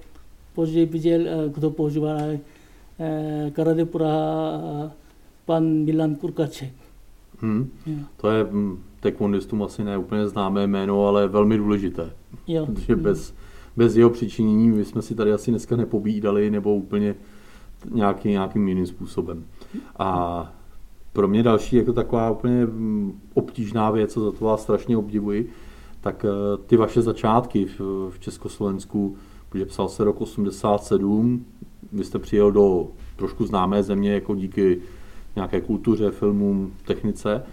později 0.54 0.86
viděl, 0.86 1.28
e, 1.28 1.50
kdo 1.50 1.72
používal 1.72 2.20
karate 3.52 3.86
Praha, 3.86 4.92
pan 5.46 5.64
Milan 5.66 6.16
Kurkaček. 6.16 6.74
Hmm. 7.40 7.72
To 8.18 8.32
je 8.32 8.46
taekwondistům 9.00 9.64
asi 9.64 9.84
ne 9.84 9.98
úplně 9.98 10.28
známé 10.28 10.68
jméno, 10.68 11.08
ale 11.08 11.28
velmi 11.28 11.58
důležité. 11.58 12.12
Jo. 12.48 12.66
Protože 12.66 12.94
hmm. 12.94 13.04
bez, 13.04 13.34
bez 13.78 13.96
jeho 13.96 14.10
přičinění 14.10 14.70
my 14.70 14.86
jsme 14.86 15.02
si 15.02 15.16
tady 15.16 15.34
asi 15.34 15.52
dneska 15.52 15.76
nepobídali 15.76 16.52
nebo 16.52 16.76
úplně 16.76 17.16
nějaký, 17.92 18.30
nějakým 18.30 18.68
jiným 18.68 18.88
způsobem. 18.88 19.44
A 20.00 20.52
pro 21.14 21.28
mě 21.28 21.44
další 21.44 21.76
jako 21.76 21.94
taková 21.94 22.32
úplně 22.32 22.66
mm, 22.66 23.20
obtížná 23.34 23.92
věc, 23.92 24.14
co 24.14 24.22
za 24.22 24.32
to 24.32 24.46
vás 24.46 24.62
strašně 24.62 24.98
obdivuji, 24.98 25.50
tak 26.02 26.26
eh, 26.26 26.58
ty 26.66 26.78
vaše 26.78 27.02
začátky 27.02 27.66
v, 27.66 28.20
Československu, 28.20 29.16
protože 29.50 29.66
psal 29.66 29.90
se 29.90 30.04
rok 30.04 30.22
87, 30.22 31.46
vy 31.92 32.04
jste 32.04 32.20
přijel 32.20 32.52
do 32.52 32.88
trošku 33.16 33.46
známé 33.46 33.84
země 33.84 34.14
jako 34.14 34.36
díky 34.36 34.82
nějaké 35.36 35.62
kultuře, 35.62 36.12
filmům, 36.12 36.74
technice, 36.86 37.44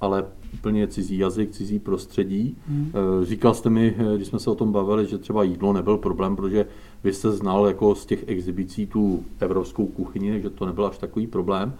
ale 0.00 0.24
úplně 0.54 0.88
cizí 0.88 1.18
jazyk, 1.18 1.50
cizí 1.50 1.78
prostředí. 1.78 2.56
Hmm. 2.68 2.92
Eh, 2.94 3.26
říkal 3.26 3.54
jste 3.54 3.70
mi, 3.70 3.94
eh, 3.98 4.16
když 4.16 4.28
jsme 4.28 4.38
se 4.38 4.50
o 4.50 4.54
tom 4.54 4.72
bavili, 4.72 5.06
že 5.06 5.18
třeba 5.18 5.42
jídlo 5.42 5.72
nebyl 5.72 5.96
problém, 5.96 6.36
protože 6.36 6.66
vy 7.04 7.12
jste 7.12 7.30
znal 7.30 7.66
jako 7.66 7.94
z 7.94 8.06
těch 8.06 8.28
exibicí 8.28 8.86
tu 8.86 9.24
evropskou 9.40 9.86
kuchyni, 9.86 10.40
že 10.42 10.50
to 10.50 10.66
nebyl 10.66 10.86
až 10.86 10.98
takový 10.98 11.26
problém. 11.26 11.72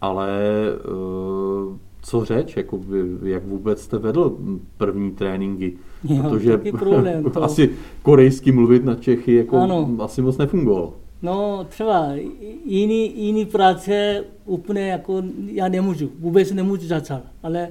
Ale 0.00 0.30
eh, 0.74 1.78
co 2.02 2.24
řeč, 2.24 2.56
jako 2.56 2.80
jak 3.22 3.44
vůbec 3.44 3.82
jste 3.82 3.98
vedl 3.98 4.36
první 4.76 5.10
tréninky? 5.10 5.72
Jo, 6.04 6.22
Protože 6.22 6.58
problém, 6.58 7.24
to. 7.24 7.42
asi 7.44 7.70
korejsky 8.02 8.52
mluvit 8.52 8.84
na 8.84 8.94
Čechy 8.94 9.34
jako 9.34 9.56
ano. 9.56 9.90
asi 9.98 10.22
moc 10.22 10.38
nefungovalo. 10.38 10.94
No 11.22 11.66
třeba 11.68 12.08
jiný, 12.64 13.26
jiný 13.26 13.46
práce 13.46 14.24
úplně 14.44 14.88
jako 14.88 15.22
já 15.46 15.68
nemůžu, 15.68 16.10
vůbec 16.18 16.52
nemůžu 16.52 16.86
začal, 16.86 17.20
ale 17.42 17.68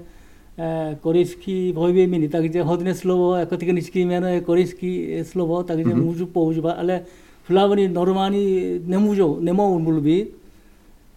eh, 0.59 0.97
korejský 1.01 1.73
pojmy 1.73 2.29
takže 2.29 2.63
hodně 2.63 2.95
slovo, 2.95 3.35
jako 3.35 3.57
technické 3.57 3.99
jméno 3.99 4.27
je 4.27 4.41
korejský 4.41 5.09
slovo, 5.23 5.63
takže 5.63 5.85
mm-hmm. 5.85 6.03
můžu 6.03 6.25
používat, 6.25 6.71
ale 6.71 7.01
Flavony 7.43 7.87
normálně 7.87 8.79
nemůžu, 8.85 9.37
nemohou 9.39 9.79
mluvit, 9.79 10.35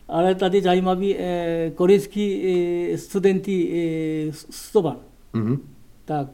ale 0.08 0.34
tady 0.34 0.62
zajímavý 0.62 1.16
eh, 1.18 1.72
korejský 1.74 2.42
eh, 2.92 2.98
studenty 2.98 3.54
eh, 4.28 4.32
studoval. 4.32 4.96
Mm-hmm. 5.34 5.58
Tak, 6.04 6.28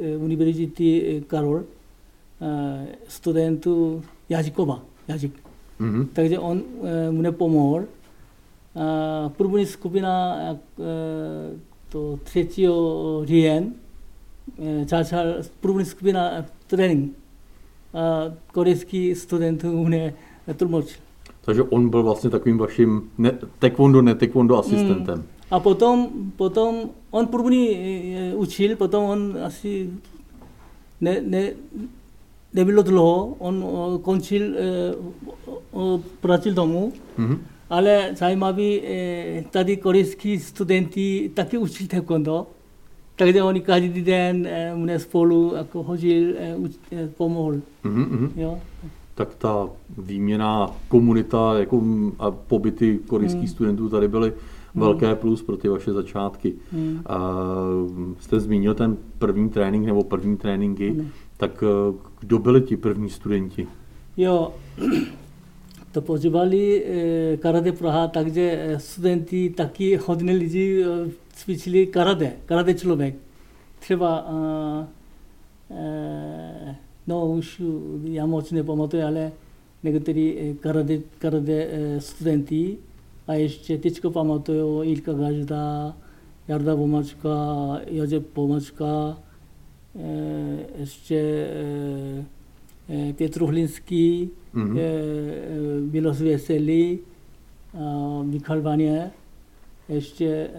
eh, 0.00 0.16
univerzity 0.16 1.16
eh, 1.16 1.20
Karol, 1.20 1.62
eh, 2.40 2.86
studentů 3.08 4.02
jazykova 4.28 4.82
jazyk. 5.08 5.32
Mm-hmm. 5.80 6.06
Takže 6.12 6.38
on 6.38 6.62
e, 6.82 7.10
mu 7.10 7.22
nepomohl. 7.22 7.84
A 8.74 9.28
první 9.28 9.66
skupina 9.66 10.36
e, 10.36 10.56
to 11.90 12.18
3. 12.22 12.48
říjen 13.24 13.74
e, 14.58 14.84
začal 14.84 15.24
první 15.60 15.84
skupina 15.84 16.44
trénink. 16.66 17.12
A 17.94 18.32
korejský 18.52 19.14
student 19.14 19.64
mě 19.64 20.14
tlumočil. 20.56 21.00
Takže 21.44 21.62
on 21.62 21.88
byl 21.88 22.02
vlastně 22.02 22.30
takovým 22.30 22.58
vaším 22.58 23.10
ne, 23.18 23.38
taekwondo, 23.58 24.02
ne 24.02 24.14
taekwondo 24.14 24.58
asistentem. 24.58 25.18
Mm. 25.18 25.24
A 25.50 25.60
potom, 25.60 26.08
potom 26.36 26.76
on 27.10 27.26
první 27.26 27.76
učil, 28.34 28.76
potom 28.76 29.04
on 29.04 29.38
asi 29.44 29.90
ne, 31.00 31.20
ne, 31.20 31.50
nebylo 32.52 32.82
dlouho, 32.82 33.36
on 33.38 33.64
končil 34.02 34.42
práci 36.20 36.50
domů, 36.50 36.92
mm-hmm. 37.18 37.38
Ale 37.70 38.10
zajímavý, 38.16 38.82
tady 39.50 39.76
korejský 39.76 40.38
studenti 40.38 41.30
taky 41.34 41.58
učili 41.58 41.88
taekwondo, 41.88 42.46
takže 43.16 43.42
oni 43.42 43.60
každý 43.60 44.02
den 44.02 44.48
mě 44.74 44.98
spolu 44.98 45.54
jako 45.56 45.82
hodil, 45.82 46.34
pomohl. 47.16 47.60
Mm-hmm. 47.84 48.30
Jo. 48.36 48.58
Tak 49.14 49.34
ta 49.34 49.68
výměna 49.98 50.70
komunita 50.88 51.58
jako 51.58 51.82
a 52.18 52.30
pobyty 52.30 52.98
korejských 53.06 53.42
mm. 53.42 53.48
studentů 53.48 53.88
tady 53.88 54.08
byly 54.08 54.32
velké 54.74 55.14
plus 55.14 55.42
pro 55.42 55.56
ty 55.56 55.68
vaše 55.68 55.92
začátky. 55.92 56.54
Mm. 56.72 57.00
A 57.06 57.36
jste 58.20 58.40
zmínil 58.40 58.74
ten 58.74 58.96
první 59.18 59.48
trénink 59.48 59.86
nebo 59.86 60.04
první 60.04 60.36
tréninky. 60.36 60.90
Mm. 60.90 61.08
Tak 61.36 61.64
kdo 62.20 62.38
byli 62.38 62.60
ti 62.60 62.76
první 62.76 63.10
studenti? 63.10 63.66
Jo, 64.16 64.52
to 65.92 66.02
používali 66.02 66.84
eh, 66.84 67.36
karate 67.36 67.72
Praha, 67.72 68.08
takže 68.08 68.58
eh, 68.60 68.80
studenti 68.80 69.50
taky 69.50 69.96
hodně 69.96 70.32
lidí 70.32 70.76
cvičili 71.34 71.86
karate, 71.86 72.32
karate 72.46 72.74
člověk. 72.74 73.14
Třeba, 73.78 74.26
no 77.06 77.26
už 77.26 77.62
já 78.04 78.26
moc 78.26 78.52
nepamatuju, 78.52 79.02
ale 79.02 79.32
někteří 79.82 80.56
karate, 80.60 80.98
karate 81.18 81.68
studenti, 81.98 82.78
a 83.30 83.34
ještě 83.34 83.78
teďko 83.78 84.10
pamatuju 84.10 84.82
Ilka 84.82 85.12
Gazda, 85.12 85.96
Jarda 86.48 86.76
Bomačka, 86.76 87.30
Josef 87.90 88.22
Bomačka, 88.34 89.18
ještě 92.90 93.12
Petr 93.12 93.44
Hlinský, 93.44 94.30
mm-hmm. 94.54 94.80
Milos 95.92 96.20
Veselý, 96.20 96.98
Michal 98.22 98.62
Vanie, 98.62 99.10
ještě 99.88 100.50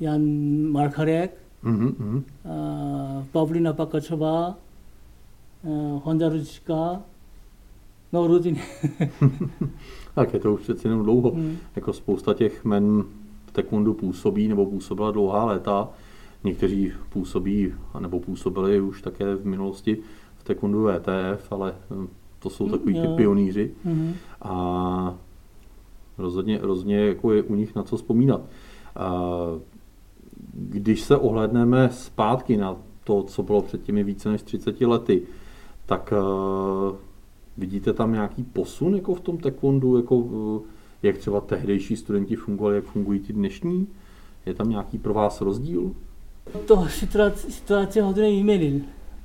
Jan 0.00 0.22
Marcharek, 0.70 1.36
mm-hmm. 1.64 2.22
Pavlina 3.32 3.72
Pakačová, 3.72 4.58
Honza 6.02 6.28
Ručka, 6.28 7.02
no 8.12 8.26
různě. 8.26 8.62
tak 10.14 10.34
je 10.34 10.40
to 10.40 10.54
už 10.54 10.60
přeci 10.60 10.86
jenom 10.86 11.02
dlouho. 11.02 11.32
Mm. 11.34 11.56
Jako 11.76 11.92
spousta 11.92 12.34
těch 12.34 12.64
men 12.64 13.04
v 13.46 13.52
taekwondo 13.52 13.94
působí 13.94 14.48
nebo 14.48 14.66
působila 14.66 15.10
dlouhá 15.10 15.44
léta. 15.44 15.88
Někteří 16.44 16.92
působí, 17.08 17.74
nebo 17.98 18.20
působili 18.20 18.80
už 18.80 19.02
také 19.02 19.34
v 19.34 19.46
minulosti 19.46 19.98
v 20.48 20.54
taekwondo 20.54 20.78
VTF, 20.78 21.52
ale 21.52 21.74
hm, 21.90 22.08
to 22.38 22.50
jsou 22.50 22.68
takový 22.68 23.00
ty 23.00 23.06
pionýři. 23.16 23.70
Mm-hmm. 23.86 24.12
A 24.42 25.14
rozhodně, 26.18 26.58
rozhodně 26.62 26.98
jako 26.98 27.32
je 27.32 27.42
u 27.42 27.54
nich 27.54 27.74
na 27.74 27.82
co 27.82 27.96
vzpomínat. 27.96 28.40
A 28.96 29.22
když 30.52 31.00
se 31.00 31.16
ohledneme 31.16 31.90
zpátky 31.92 32.56
na 32.56 32.76
to, 33.04 33.22
co 33.22 33.42
bylo 33.42 33.62
před 33.62 33.82
těmi 33.82 34.04
více 34.04 34.28
než 34.28 34.42
30 34.42 34.80
lety, 34.80 35.22
tak 35.86 36.12
uh, 36.12 36.96
vidíte 37.56 37.92
tam 37.92 38.12
nějaký 38.12 38.42
posun 38.42 38.94
jako 38.94 39.14
v 39.14 39.20
tom 39.20 39.38
taekwondu, 39.38 39.96
jako, 39.96 40.16
uh, 40.16 40.62
jak 41.02 41.18
třeba 41.18 41.40
tehdejší 41.40 41.96
studenti 41.96 42.36
fungovali, 42.36 42.76
jak 42.76 42.84
fungují 42.84 43.20
ti 43.20 43.32
dnešní? 43.32 43.86
Je 44.46 44.54
tam 44.54 44.70
nějaký 44.70 44.98
pro 44.98 45.14
vás 45.14 45.40
rozdíl? 45.40 45.92
To 46.66 46.88
situace, 46.88 47.50
situace 47.50 48.02
hodně 48.02 48.22
vyměnil. 48.22 48.80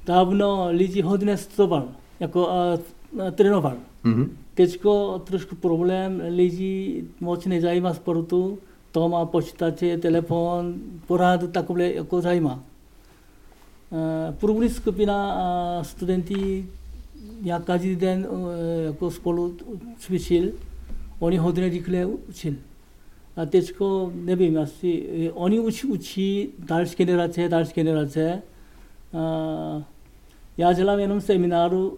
Dávno 0.05 0.67
lidi 0.71 1.01
hodně 1.01 1.37
studoval, 1.37 1.87
jako 2.19 2.49
a 2.49 2.77
trénoval. 3.31 3.77
Mm-hmm. 4.05 4.29
Teďko 4.53 5.21
trošku 5.23 5.55
problém, 5.55 6.21
lidi 6.35 7.03
moc 7.19 7.45
nezajímá 7.45 7.93
sportu, 7.93 8.59
to 8.91 9.09
má 9.09 9.25
počítače, 9.25 9.97
telefon, 9.97 10.73
pořád 11.07 11.51
takové 11.51 11.93
jako 11.93 12.21
zajímá. 12.21 12.63
Uh, 13.89 14.35
První 14.35 14.69
skupina 14.69 15.35
uh, 15.35 15.83
studenti, 15.83 16.69
já 17.41 17.59
každý 17.59 17.95
den 17.95 18.27
uh, 18.29 18.47
jako 18.85 19.11
spolu 19.11 19.57
cvičil, 19.97 20.51
oni 21.19 21.37
hodně 21.37 21.69
rychle 21.69 22.05
učil. 22.05 22.53
A 23.35 23.45
teďko 23.45 24.11
nevím, 24.15 24.57
asi 24.57 25.31
oni 25.33 25.59
učí, 25.59 25.87
učí 25.87 26.49
další 26.59 26.95
generace, 26.95 27.49
další 27.49 27.73
generace. 27.73 28.41
A 29.13 29.92
já 30.57 30.73
dělám 30.73 30.99
jenom 30.99 31.21
semináru, 31.21 31.97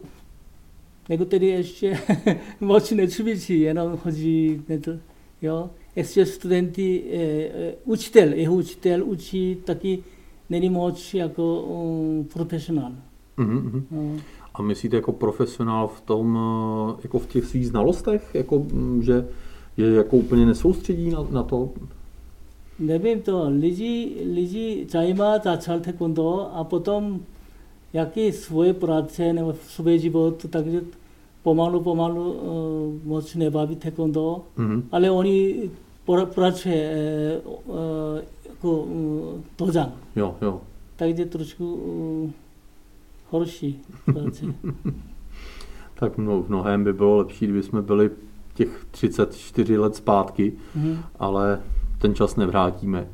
někteří 1.09 1.47
ještě 1.47 1.99
moc 2.61 2.91
necvičí, 2.91 3.59
jenom 3.59 3.97
chodí, 3.97 4.61
jo. 5.41 5.69
Ještě 5.95 6.25
studenti, 6.25 7.03
učitel, 7.83 8.33
jeho 8.33 8.55
učitel 8.55 9.03
učí 9.03 9.57
taky 9.65 10.03
není 10.49 10.69
moc 10.69 11.13
jako 11.13 11.61
um, 11.61 12.23
profesionál. 12.33 12.91
Mm-hmm. 13.37 13.83
No. 13.91 14.17
A 14.53 14.61
myslíte 14.61 14.95
jako 14.95 15.11
profesionál 15.11 15.87
v 15.87 16.01
tom, 16.01 16.39
jako 17.03 17.19
v 17.19 17.27
těch 17.27 17.45
svých 17.45 17.67
znalostech, 17.67 18.29
jako, 18.33 18.65
že 19.01 19.27
je 19.77 19.91
jako 19.91 20.17
úplně 20.17 20.45
nesoustředí 20.45 21.09
na, 21.09 21.27
na 21.31 21.43
to? 21.43 21.69
Nevím 22.79 23.21
to, 23.21 23.49
lidi, 23.49 24.15
lidi 24.33 24.87
zajímá 24.89 25.37
začal 25.37 25.79
taekwondo 25.79 26.49
a 26.53 26.63
potom 26.63 27.19
jaký 27.95 28.31
svoje 28.31 28.73
práce 28.73 29.33
nebo 29.33 29.53
svůj 29.53 29.99
život, 29.99 30.45
takže 30.49 30.81
pomalu, 31.43 31.81
pomalu 31.81 32.31
uh, 32.31 33.07
moc 33.07 33.35
nebaví 33.35 33.75
taekwondo, 33.75 34.41
mm-hmm. 34.57 34.83
ale 34.91 35.11
oni 35.11 35.69
pracuje 36.35 37.41
uh, 37.45 37.53
uh, 37.65 37.75
jako 38.49 38.71
uh, 38.79 39.41
dozang. 39.57 39.93
Jo, 40.15 40.35
jo. 40.41 40.61
Takže 40.95 41.25
trošku 41.25 41.73
uh, 41.75 42.29
horší 43.29 43.79
práce. 44.05 44.45
tak 45.99 46.17
mno, 46.17 46.43
v 46.43 46.49
mnohem 46.49 46.83
by 46.83 46.93
bylo 46.93 47.17
lepší, 47.17 47.45
kdyby 47.45 47.63
jsme 47.63 47.81
byli 47.81 48.09
těch 48.53 48.85
34 48.91 49.77
let 49.77 49.95
zpátky, 49.95 50.53
mm. 50.75 50.97
ale 51.19 51.61
ten 51.97 52.15
čas 52.15 52.35
nevrátíme. 52.35 53.07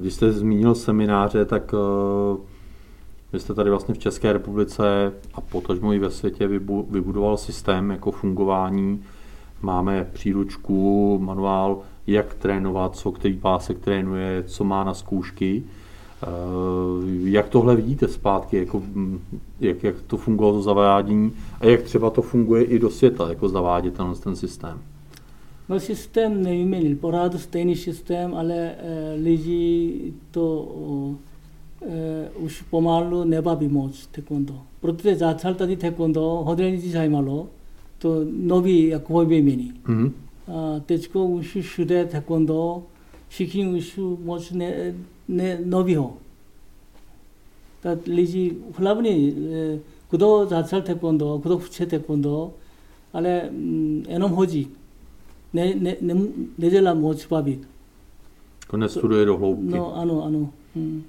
Když 0.00 0.14
jste 0.14 0.32
zmínil 0.32 0.74
semináře, 0.74 1.44
tak 1.44 1.74
vy 3.32 3.40
jste 3.40 3.54
tady 3.54 3.70
vlastně 3.70 3.94
v 3.94 3.98
České 3.98 4.32
republice 4.32 5.12
a 5.34 5.40
potažmo 5.40 5.92
i 5.92 5.98
ve 5.98 6.10
světě 6.10 6.48
vybudoval 6.90 7.36
systém 7.36 7.90
jako 7.90 8.10
fungování. 8.10 9.04
Máme 9.62 10.08
příručku, 10.12 11.18
manuál, 11.22 11.78
jak 12.06 12.34
trénovat, 12.34 12.96
co 12.96 13.12
který 13.12 13.36
pásek 13.36 13.78
trénuje, 13.78 14.44
co 14.46 14.64
má 14.64 14.84
na 14.84 14.94
zkoušky. 14.94 15.62
Eh, 16.22 16.26
jak 17.24 17.48
tohle 17.48 17.76
vidíte 17.76 18.08
zpátky, 18.08 18.56
jako, 18.56 18.80
hm, 18.80 19.20
jak, 19.60 19.84
jak 19.84 19.94
to 20.06 20.16
fungovalo 20.16 20.56
to 20.56 20.62
zavádění 20.62 21.32
a 21.60 21.66
jak 21.66 21.82
třeba 21.82 22.10
to 22.10 22.22
funguje 22.22 22.64
i 22.64 22.78
do 22.78 22.90
světa, 22.90 23.28
jako 23.28 23.48
zavádět 23.48 23.96
ten, 23.96 24.14
ten 24.24 24.36
systém? 24.36 24.78
No 25.68 25.80
systém 25.80 26.42
nevyměnil, 26.42 26.96
pořád 26.96 27.40
stejný 27.40 27.76
systém, 27.76 28.34
ale 28.34 28.54
e, 28.54 29.14
lidi 29.22 30.12
to 30.30 30.68
50포말로 31.80 33.26
네바비모스 33.26 34.08
태권도 34.08 34.54
프로테 34.80 35.16
자찰타디 35.16 35.76
태권도 35.76 36.44
허드레니지 36.44 36.90
사이말로 36.90 37.50
또 38.00 38.24
노비 38.24 38.90
야코베미니 38.90 39.72
아 40.46 40.80
테치코 40.86 41.36
우슈 41.36 41.62
슈데 41.62 42.08
태권도 42.08 42.86
시킨 43.28 43.74
우슈 43.74 44.18
모스네 44.20 44.94
네 45.26 45.54
노비호 45.56 46.16
다 47.82 47.94
리지 48.04 48.72
플라브니 48.74 49.80
그도 50.10 50.48
자찰 50.48 50.82
태권도 50.82 51.40
그도 51.42 51.58
후체 51.58 51.86
태권도 51.86 52.56
안에 53.12 53.50
에놈 54.08 54.32
호지 54.32 54.70
네네 55.52 55.98
네젤라 56.56 56.94
모치바비 56.94 57.60
그나 58.66 58.88
수로에로 58.88 59.38
호흡기 59.38 59.74
노 59.74 59.94
아노 59.96 60.24
아노 60.24 60.50
음 60.76 61.04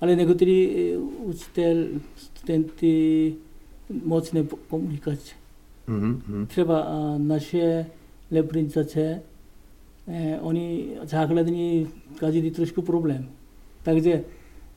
ale 0.00 0.16
některý 0.16 0.68
e, 0.68 0.98
učitel, 0.98 1.76
studenty 2.16 3.34
moc 4.04 4.32
nekomunikace. 4.32 5.34
Mhm, 5.86 6.22
mhm. 6.28 6.46
Třeba 6.46 6.80
a, 6.80 7.14
naše 7.18 7.86
reprezentace, 8.30 9.22
e, 10.08 10.38
oni 10.40 10.86
základní 11.02 11.88
každý 12.18 12.50
trošku 12.50 12.82
problém. 12.82 13.28
Takže 13.82 14.24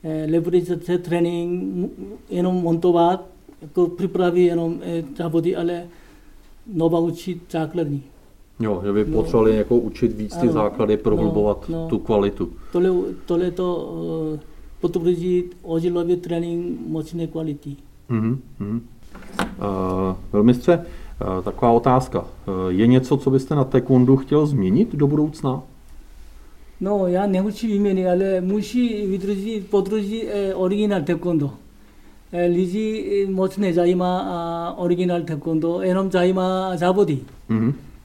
e, 0.04 0.26
reprezentace 0.26 0.98
trénink 0.98 1.62
mu- 1.62 1.90
jenom 2.30 2.54
montovat, 2.54 3.26
jako 3.62 3.86
připraví 3.86 4.44
jenom 4.44 4.80
e, 4.82 5.04
závody, 5.16 5.56
ale 5.56 5.86
nová 6.74 6.98
učit 6.98 7.42
základní. 7.50 8.02
Jo, 8.60 8.80
že 8.84 8.92
by 8.92 9.04
No. 9.08 9.12
potřebovali 9.16 9.56
jako 9.56 9.76
učit 9.76 10.16
víc 10.16 10.34
ty 10.36 10.40
Ano, 10.40 10.52
základy, 10.52 10.96
prohlubovat 10.96 11.68
no, 11.68 11.82
no. 11.82 11.88
tu 11.88 11.98
kvalitu. 11.98 12.52
Tohle, 12.72 12.90
tohle 13.26 13.50
to 13.50 13.76
uh, 14.32 14.38
potvrdí 14.80 15.44
ožilový 15.62 16.16
trénink 16.16 16.80
mocné 16.86 17.26
kvality. 17.26 17.76
Mhm, 18.08 18.38
mhm. 18.58 18.80
Uh, 19.40 20.16
velmistře, 20.32 20.78
uh, 21.38 21.44
taková 21.44 21.70
otázka. 21.72 22.20
Uh, 22.20 22.26
je 22.68 22.86
něco, 22.86 23.16
co 23.16 23.30
byste 23.30 23.54
na 23.54 23.64
taekwondu 23.64 24.16
chtěl 24.16 24.46
změnit 24.46 24.94
do 24.94 25.06
budoucna? 25.06 25.62
No, 26.80 27.06
já 27.06 27.26
neučí 27.26 27.66
výměny, 27.66 28.08
ale 28.08 28.40
musí 28.40 29.06
vydržet, 29.06 29.66
podržet 29.70 30.22
eh, 30.28 30.54
originál 30.54 31.02
taekwondo. 31.02 31.50
리지 32.30 33.26
모츠네 33.30 33.72
자이마 33.72 34.04
아, 34.04 34.76
오리지널 34.78 35.24
태권도 35.24 35.84
에놈 35.84 36.10
자이마 36.10 36.76
자보디. 36.76 37.24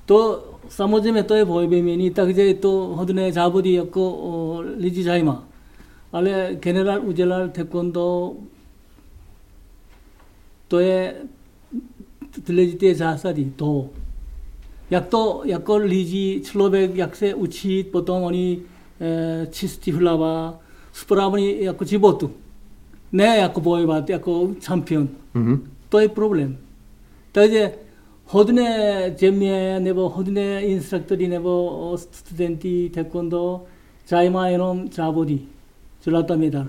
또 0.06 0.60
사모즘에 0.70 1.28
또에 1.28 1.44
보이베면이 1.44 2.14
딱 2.14 2.30
이제 2.30 2.60
또 2.62 2.96
허드네 2.96 3.32
자보디였고 3.32 4.02
어, 4.02 4.62
리지 4.78 5.04
자이마. 5.04 5.44
알레 6.12 6.60
게네랄 6.62 7.00
우젤랄 7.00 7.54
태권도 7.54 8.48
또에 10.70 11.22
들레지때 12.46 12.94
자사디 12.96 13.58
도. 13.58 13.92
약도 14.92 15.44
약걸 15.50 15.88
리지 15.88 16.44
칠로백 16.44 16.98
약세 17.00 17.32
우치 17.32 17.90
보통 17.92 18.26
어니 18.26 18.64
치스티 19.52 19.92
흘라바 19.92 20.60
스프라브니 20.92 21.66
약고 21.66 21.84
지보뚜 21.84 22.43
Ne 23.14 23.38
jako 23.38 23.62
bojovat, 23.62 24.10
jako 24.10 24.50
čempion. 24.60 25.10
Mhm. 25.34 25.72
To 25.90 26.00
je 26.00 26.10
problém. 26.10 26.58
Takže 27.32 27.72
hodně 28.26 29.16
země 29.20 29.80
nebo 29.80 30.10
hodně 30.10 30.62
instruktory 30.62 31.28
nebo 31.28 31.96
studenty 32.12 32.92
taekwondo 32.94 33.64
zajímá 34.08 34.48
jenom 34.48 34.88
závody, 34.92 35.40
zlatá 36.04 36.36
medal. 36.36 36.68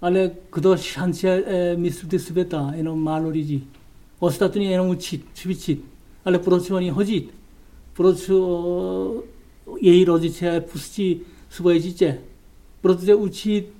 Ale 0.00 0.30
kdo 0.54 0.76
šance 0.76 1.28
e, 1.28 1.76
mistrovství 1.76 2.18
světa, 2.18 2.72
jenom 2.74 3.02
málo 3.02 3.28
lidí. 3.28 3.66
Ostatní 4.18 4.64
jenom 4.64 4.88
učit, 4.88 5.24
cvičit. 5.34 5.84
Ale 6.24 6.38
proč 6.38 6.70
oni 6.70 6.90
hodit? 6.90 7.34
Proč 7.92 8.30
její 9.80 10.04
rodiče 10.04 10.60
pustí 10.60 11.20
svoje 11.50 11.80
dítě? 11.80 12.18
Protože 12.80 13.14
učit 13.14 13.75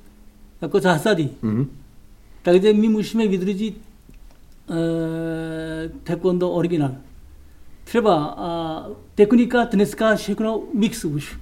jako 0.60 0.80
zásady. 0.80 1.28
Mhm. 1.42 1.66
Takže 2.42 2.72
my 2.72 2.88
musíme 2.88 3.28
vydržet 3.28 3.74
e, 3.74 3.74
taekwondo 6.02 6.50
originál. 6.50 6.94
Třeba 7.84 8.24
a, 8.24 8.86
technika 9.14 9.64
dneska 9.64 10.16
všechno 10.16 10.62
mix 10.74 11.04
už. 11.04 11.38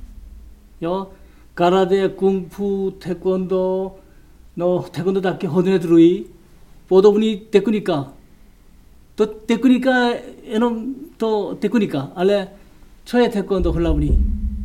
Jo? 0.81 1.07
Karate, 1.55 2.09
kung 2.09 2.53
fu, 2.53 2.91
taekwondo, 2.91 3.95
no 4.57 4.85
taekwondo 4.91 5.21
taky 5.21 5.47
hodně 5.47 5.79
druhý. 5.79 6.25
Podobný 6.89 7.37
technika. 7.37 8.13
To 9.15 9.27
technika 9.27 10.11
jenom 10.43 10.95
to 11.17 11.57
technika, 11.59 12.11
ale 12.17 12.49
co 13.05 13.19
je 13.19 13.29
taekwondo 13.29 13.73
hlavní? 13.73 14.25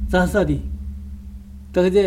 Zásady. 0.09 0.61
Takže 1.71 2.01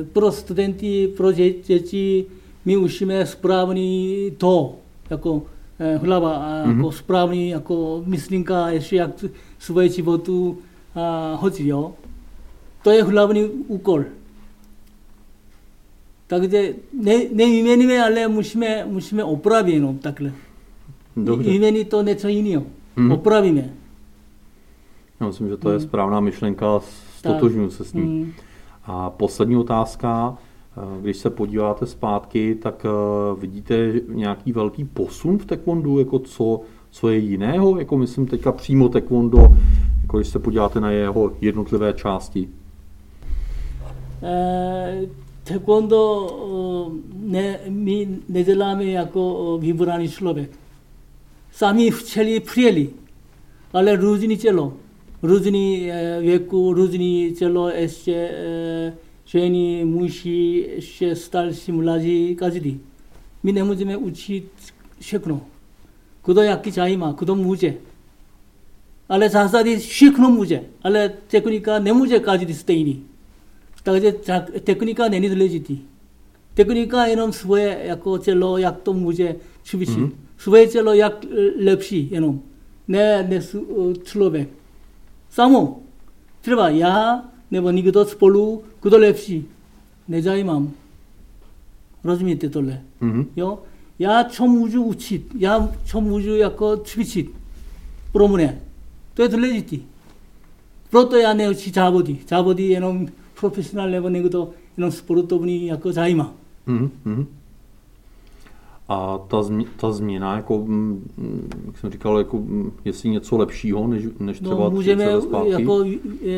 e, 0.00 0.04
pro 0.04 0.32
studenty, 0.32 1.08
pro 1.16 1.28
dě- 1.28 1.54
děti 1.66 2.24
my 2.64 2.76
učíme 2.76 3.26
správný 3.26 4.30
to, 4.38 4.76
jako 5.10 5.42
e, 5.78 5.96
hlava, 5.96 6.32
a 6.36 6.66
Mhm. 6.66 6.76
jako 6.76 6.92
správný, 6.92 7.48
jako 7.48 8.02
myslinka, 8.06 8.68
ještě 8.68 8.96
jak 8.96 9.10
svoje 9.58 9.88
životu 9.88 10.58
a, 10.94 11.34
hodí, 11.40 11.68
jo. 11.68 11.94
To 12.82 12.90
je 12.90 13.04
hlavní 13.04 13.44
úkol. 13.44 14.04
Takže 16.26 16.74
ne, 17.02 17.14
nevyměníme, 17.32 18.02
ale 18.04 18.28
musíme, 18.28 18.84
musíme 18.86 19.24
opravit 19.24 19.72
jenom 19.74 19.98
takhle. 19.98 20.32
Dobře. 21.16 21.84
To 21.84 22.02
něco 22.02 22.28
jiného. 22.28 22.64
Mhm. 22.96 23.12
Opravíme. 23.12 23.74
Já 25.20 25.26
myslím, 25.26 25.48
že 25.48 25.56
to 25.56 25.70
je 25.70 25.80
správná 25.80 26.20
myšlenka, 26.20 26.80
stotožňuji 27.18 27.70
se 27.70 27.84
s 27.84 27.92
ní. 27.92 28.02
Mm. 28.02 28.32
A 28.88 29.10
poslední 29.10 29.56
otázka. 29.56 30.38
Eh, 30.76 31.00
Když 31.00 31.16
se 31.16 31.30
podíváte 31.30 31.86
zpátky, 31.86 32.54
tak 32.54 32.86
eh, 32.86 33.40
vidíte 33.40 33.92
nějaký 34.08 34.52
velký 34.52 34.84
posun 34.84 35.38
v 35.38 35.46
taekwondu, 35.46 35.98
jako 35.98 36.18
co, 36.18 36.60
co 36.90 37.08
je 37.08 37.18
jiného, 37.18 37.78
jako 37.78 37.98
myslím 37.98 38.26
teďka 38.26 38.52
přímo 38.52 38.88
taekwondo, 38.88 39.48
jako 40.02 40.18
když 40.18 40.28
se 40.28 40.38
podíváte 40.38 40.80
na 40.80 40.90
jeho 40.90 41.32
jednotlivé 41.40 41.92
části. 41.92 42.48
E, 44.22 45.06
taekwondo 45.44 46.26
e, 46.30 47.32
ne, 47.32 47.58
my 47.68 48.08
neděláme 48.28 48.84
jako 48.84 49.58
vybraný 49.60 50.08
člověk. 50.08 50.50
Sami 51.52 51.90
včeli 51.90 52.40
přijeli, 52.40 52.88
ale 53.72 53.96
různý 53.96 54.36
tělo, 54.36 54.72
různý 55.22 55.92
e, 55.92 56.20
věku, 56.20 56.72
různý 56.72 57.32
tělo 57.38 57.68
ještě 57.68 58.14
e, 58.14 58.92
ženy, 59.24 59.84
muži, 59.84 60.68
ještě 60.74 61.16
starší, 61.16 61.72
mladí, 61.72 62.36
každý. 62.36 62.80
My 63.42 63.52
nemůžeme 63.52 63.96
učit 63.96 64.50
všechno. 65.00 65.40
Kdo 66.24 66.42
jaký 66.42 66.70
zajímá, 66.70 67.16
kdo 67.18 67.34
může. 67.34 67.74
Ale 69.08 69.28
zásady 69.28 69.76
všechno 69.76 70.30
může, 70.30 70.60
ale 70.82 71.12
technika 71.26 71.78
nemůže 71.78 72.20
každý 72.20 72.54
stejný. 72.54 73.02
Takže 73.82 74.12
tak- 74.12 74.50
technika 74.64 75.08
není 75.08 75.28
důležitý. 75.28 75.78
Technika 76.54 77.06
jenom 77.06 77.32
svoje 77.32 77.78
jako 77.84 78.18
tělo, 78.18 78.58
jak 78.58 78.80
to 78.80 78.92
může 78.92 79.34
cvičit. 79.64 79.96
Mhm. 79.96 80.06
Mm-hmm. 80.06 80.12
Svoje 80.38 80.66
tělo 80.66 80.92
jak 80.92 81.24
eh, 81.24 81.64
lepší 81.64 82.08
jenom. 82.10 82.40
Ne, 82.88 83.26
ne 83.28 83.42
su- 83.42 83.90
eh, 83.90 84.04
člověk. 84.04 84.48
Nebo 87.50 87.70
někdo 87.70 88.04
spolu, 88.04 88.62
kdo 88.82 88.98
lepší. 88.98 89.44
Nezajímám. 90.08 90.70
Rozumíte 92.04 92.48
tohle? 92.48 92.80
Mhm. 93.00 93.26
Jo? 93.36 93.58
Já 93.98 94.24
co 94.24 94.46
můžu 94.46 94.82
učit, 94.82 95.32
já 95.38 95.68
co 95.84 96.00
můžu 96.00 96.36
jako 96.36 96.76
cvičit 96.76 97.30
pro 98.12 98.28
mě. 98.28 98.60
To 99.14 99.22
je 99.22 99.28
důležité. 99.28 99.76
Proto 100.90 101.16
já 101.16 101.32
neučím 101.34 101.72
závody. 101.72 102.18
Závody 102.28 102.62
jenom 102.62 103.08
profesionál 103.40 103.90
nebo 103.90 104.08
někdo 104.08 104.50
jenom 104.76 104.92
sportovní 104.92 105.66
jako 105.66 105.92
zajímá. 105.92 106.34
Mhm. 106.66 107.26
A 108.88 109.18
ta, 109.18 109.42
změ, 109.42 109.64
ta 109.80 109.92
změna, 109.92 110.36
jako, 110.36 110.58
mm, 110.58 111.08
jak 111.66 111.78
jsem 111.78 111.90
říkal, 111.90 112.18
jako, 112.18 112.36
mm, 112.38 112.72
jestli 112.84 113.08
něco 113.08 113.36
lepšího, 113.36 113.86
než, 113.86 114.04
než 114.20 114.40
třeba 114.40 114.64
No, 114.64 114.70
můžeme 114.70 115.04
30 115.04 115.14
let 115.14 115.22
zpátky? 115.22 115.50
jako 115.50 115.84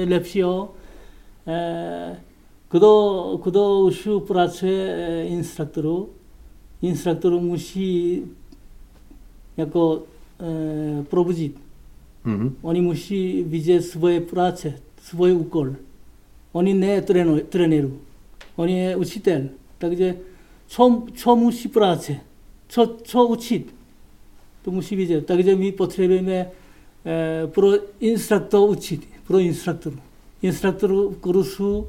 lepšího. 0.09 0.69
Eh, 1.47 2.21
kdo, 2.71 3.41
kdo 3.45 3.79
už 3.79 4.09
pracuje 4.27 4.95
eh, 4.97 5.25
instruktorů, 5.27 6.09
instruktor 6.83 7.33
musí 7.33 8.23
jako 9.57 10.03
eh, 10.41 11.03
probudit. 11.11 11.61
Mhm. 12.25 12.55
Oni 12.63 12.81
musí 12.81 13.43
vidět 13.43 13.83
svoje 13.83 14.21
práce, 14.21 14.73
svůj 15.03 15.33
úkol. 15.33 15.73
Oni 16.53 16.75
ne 16.75 17.01
trénu- 17.01 17.41
trenéru. 17.49 17.99
On 18.57 18.69
je 18.69 18.97
učitel, 18.97 19.43
takže 19.79 20.15
co, 20.67 21.03
co 21.15 21.37
musí 21.37 21.69
práce, 21.69 22.17
첫, 22.71 23.05
초우칫. 23.05 23.67
또 24.63 24.71
무시비제. 24.71 25.27
딱이제 25.27 25.57
미 25.57 25.75
포트레베메, 25.75 26.53
프로 27.53 27.91
인스트럭터 27.99 28.65
우칫. 28.65 29.01
프로 29.27 29.41
인스트럭터. 29.41 29.91
인스트럭터 30.41 31.21
그루수, 31.21 31.89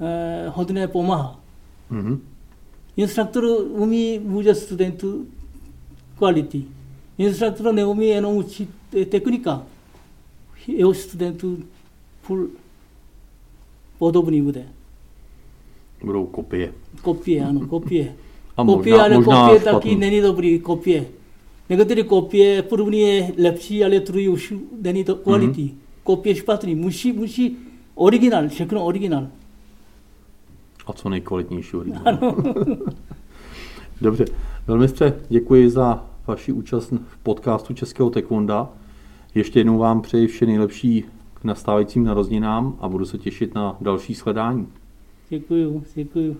허드네 0.00 0.90
보마. 0.90 1.38
인스트럭터 2.96 3.40
우미 3.40 4.18
무자 4.18 4.52
스튜덴트 4.52 5.26
퀄리티. 6.18 6.66
인스트럭터 7.16 7.70
내 7.72 7.82
우미 7.82 8.10
에노 8.10 8.36
우칫 8.36 8.68
테크니까. 8.90 9.64
에오 10.68 10.92
스튜덴트 10.92 11.64
풀 12.22 12.58
podobni 14.00 14.40
bude. 14.40 14.64
Budou 16.00 16.32
kopie. 16.32 16.72
A 18.60 18.64
kopie, 18.64 18.94
možná, 18.94 19.04
ale 19.04 19.14
možná 19.14 19.46
kopie 19.46 19.60
špatný. 19.60 19.90
taky 19.90 19.96
není 19.96 20.20
dobrý, 20.20 20.58
kopie. 20.58 21.06
Některé 21.68 22.02
kopie 22.02 22.62
první 22.62 23.00
je 23.00 23.32
lepší, 23.38 23.84
ale 23.84 24.00
druhý 24.00 24.28
už 24.28 24.54
není 24.82 25.04
to 25.04 25.14
kvality. 25.14 25.62
Mhm. 25.62 25.70
Mm-hmm. 25.70 26.02
Kopie 26.04 26.34
špatný, 26.34 26.74
musí, 26.74 27.12
musí 27.12 27.56
originál, 27.94 28.48
všechno 28.48 28.84
originál. 28.84 29.26
A 30.86 30.92
co 30.92 31.08
nejkvalitnější 31.08 31.76
originál. 31.76 32.18
Dobře. 34.00 34.24
Velmistře, 34.66 35.20
děkuji 35.28 35.70
za 35.70 36.04
vaši 36.26 36.52
účast 36.52 36.90
v 36.90 37.18
podcastu 37.22 37.74
Českého 37.74 38.10
Taekwonda. 38.10 38.68
Ještě 39.34 39.60
jednou 39.60 39.78
vám 39.78 40.02
přeji 40.02 40.26
vše 40.26 40.46
nejlepší 40.46 41.04
k 41.34 41.44
nastávajícím 41.44 42.04
narozeninám 42.04 42.76
a 42.80 42.88
budu 42.88 43.04
se 43.04 43.18
těšit 43.18 43.54
na 43.54 43.76
další 43.80 44.14
sledání. 44.14 44.66
Děkuju, 45.28 45.84
děkuju. 45.94 46.36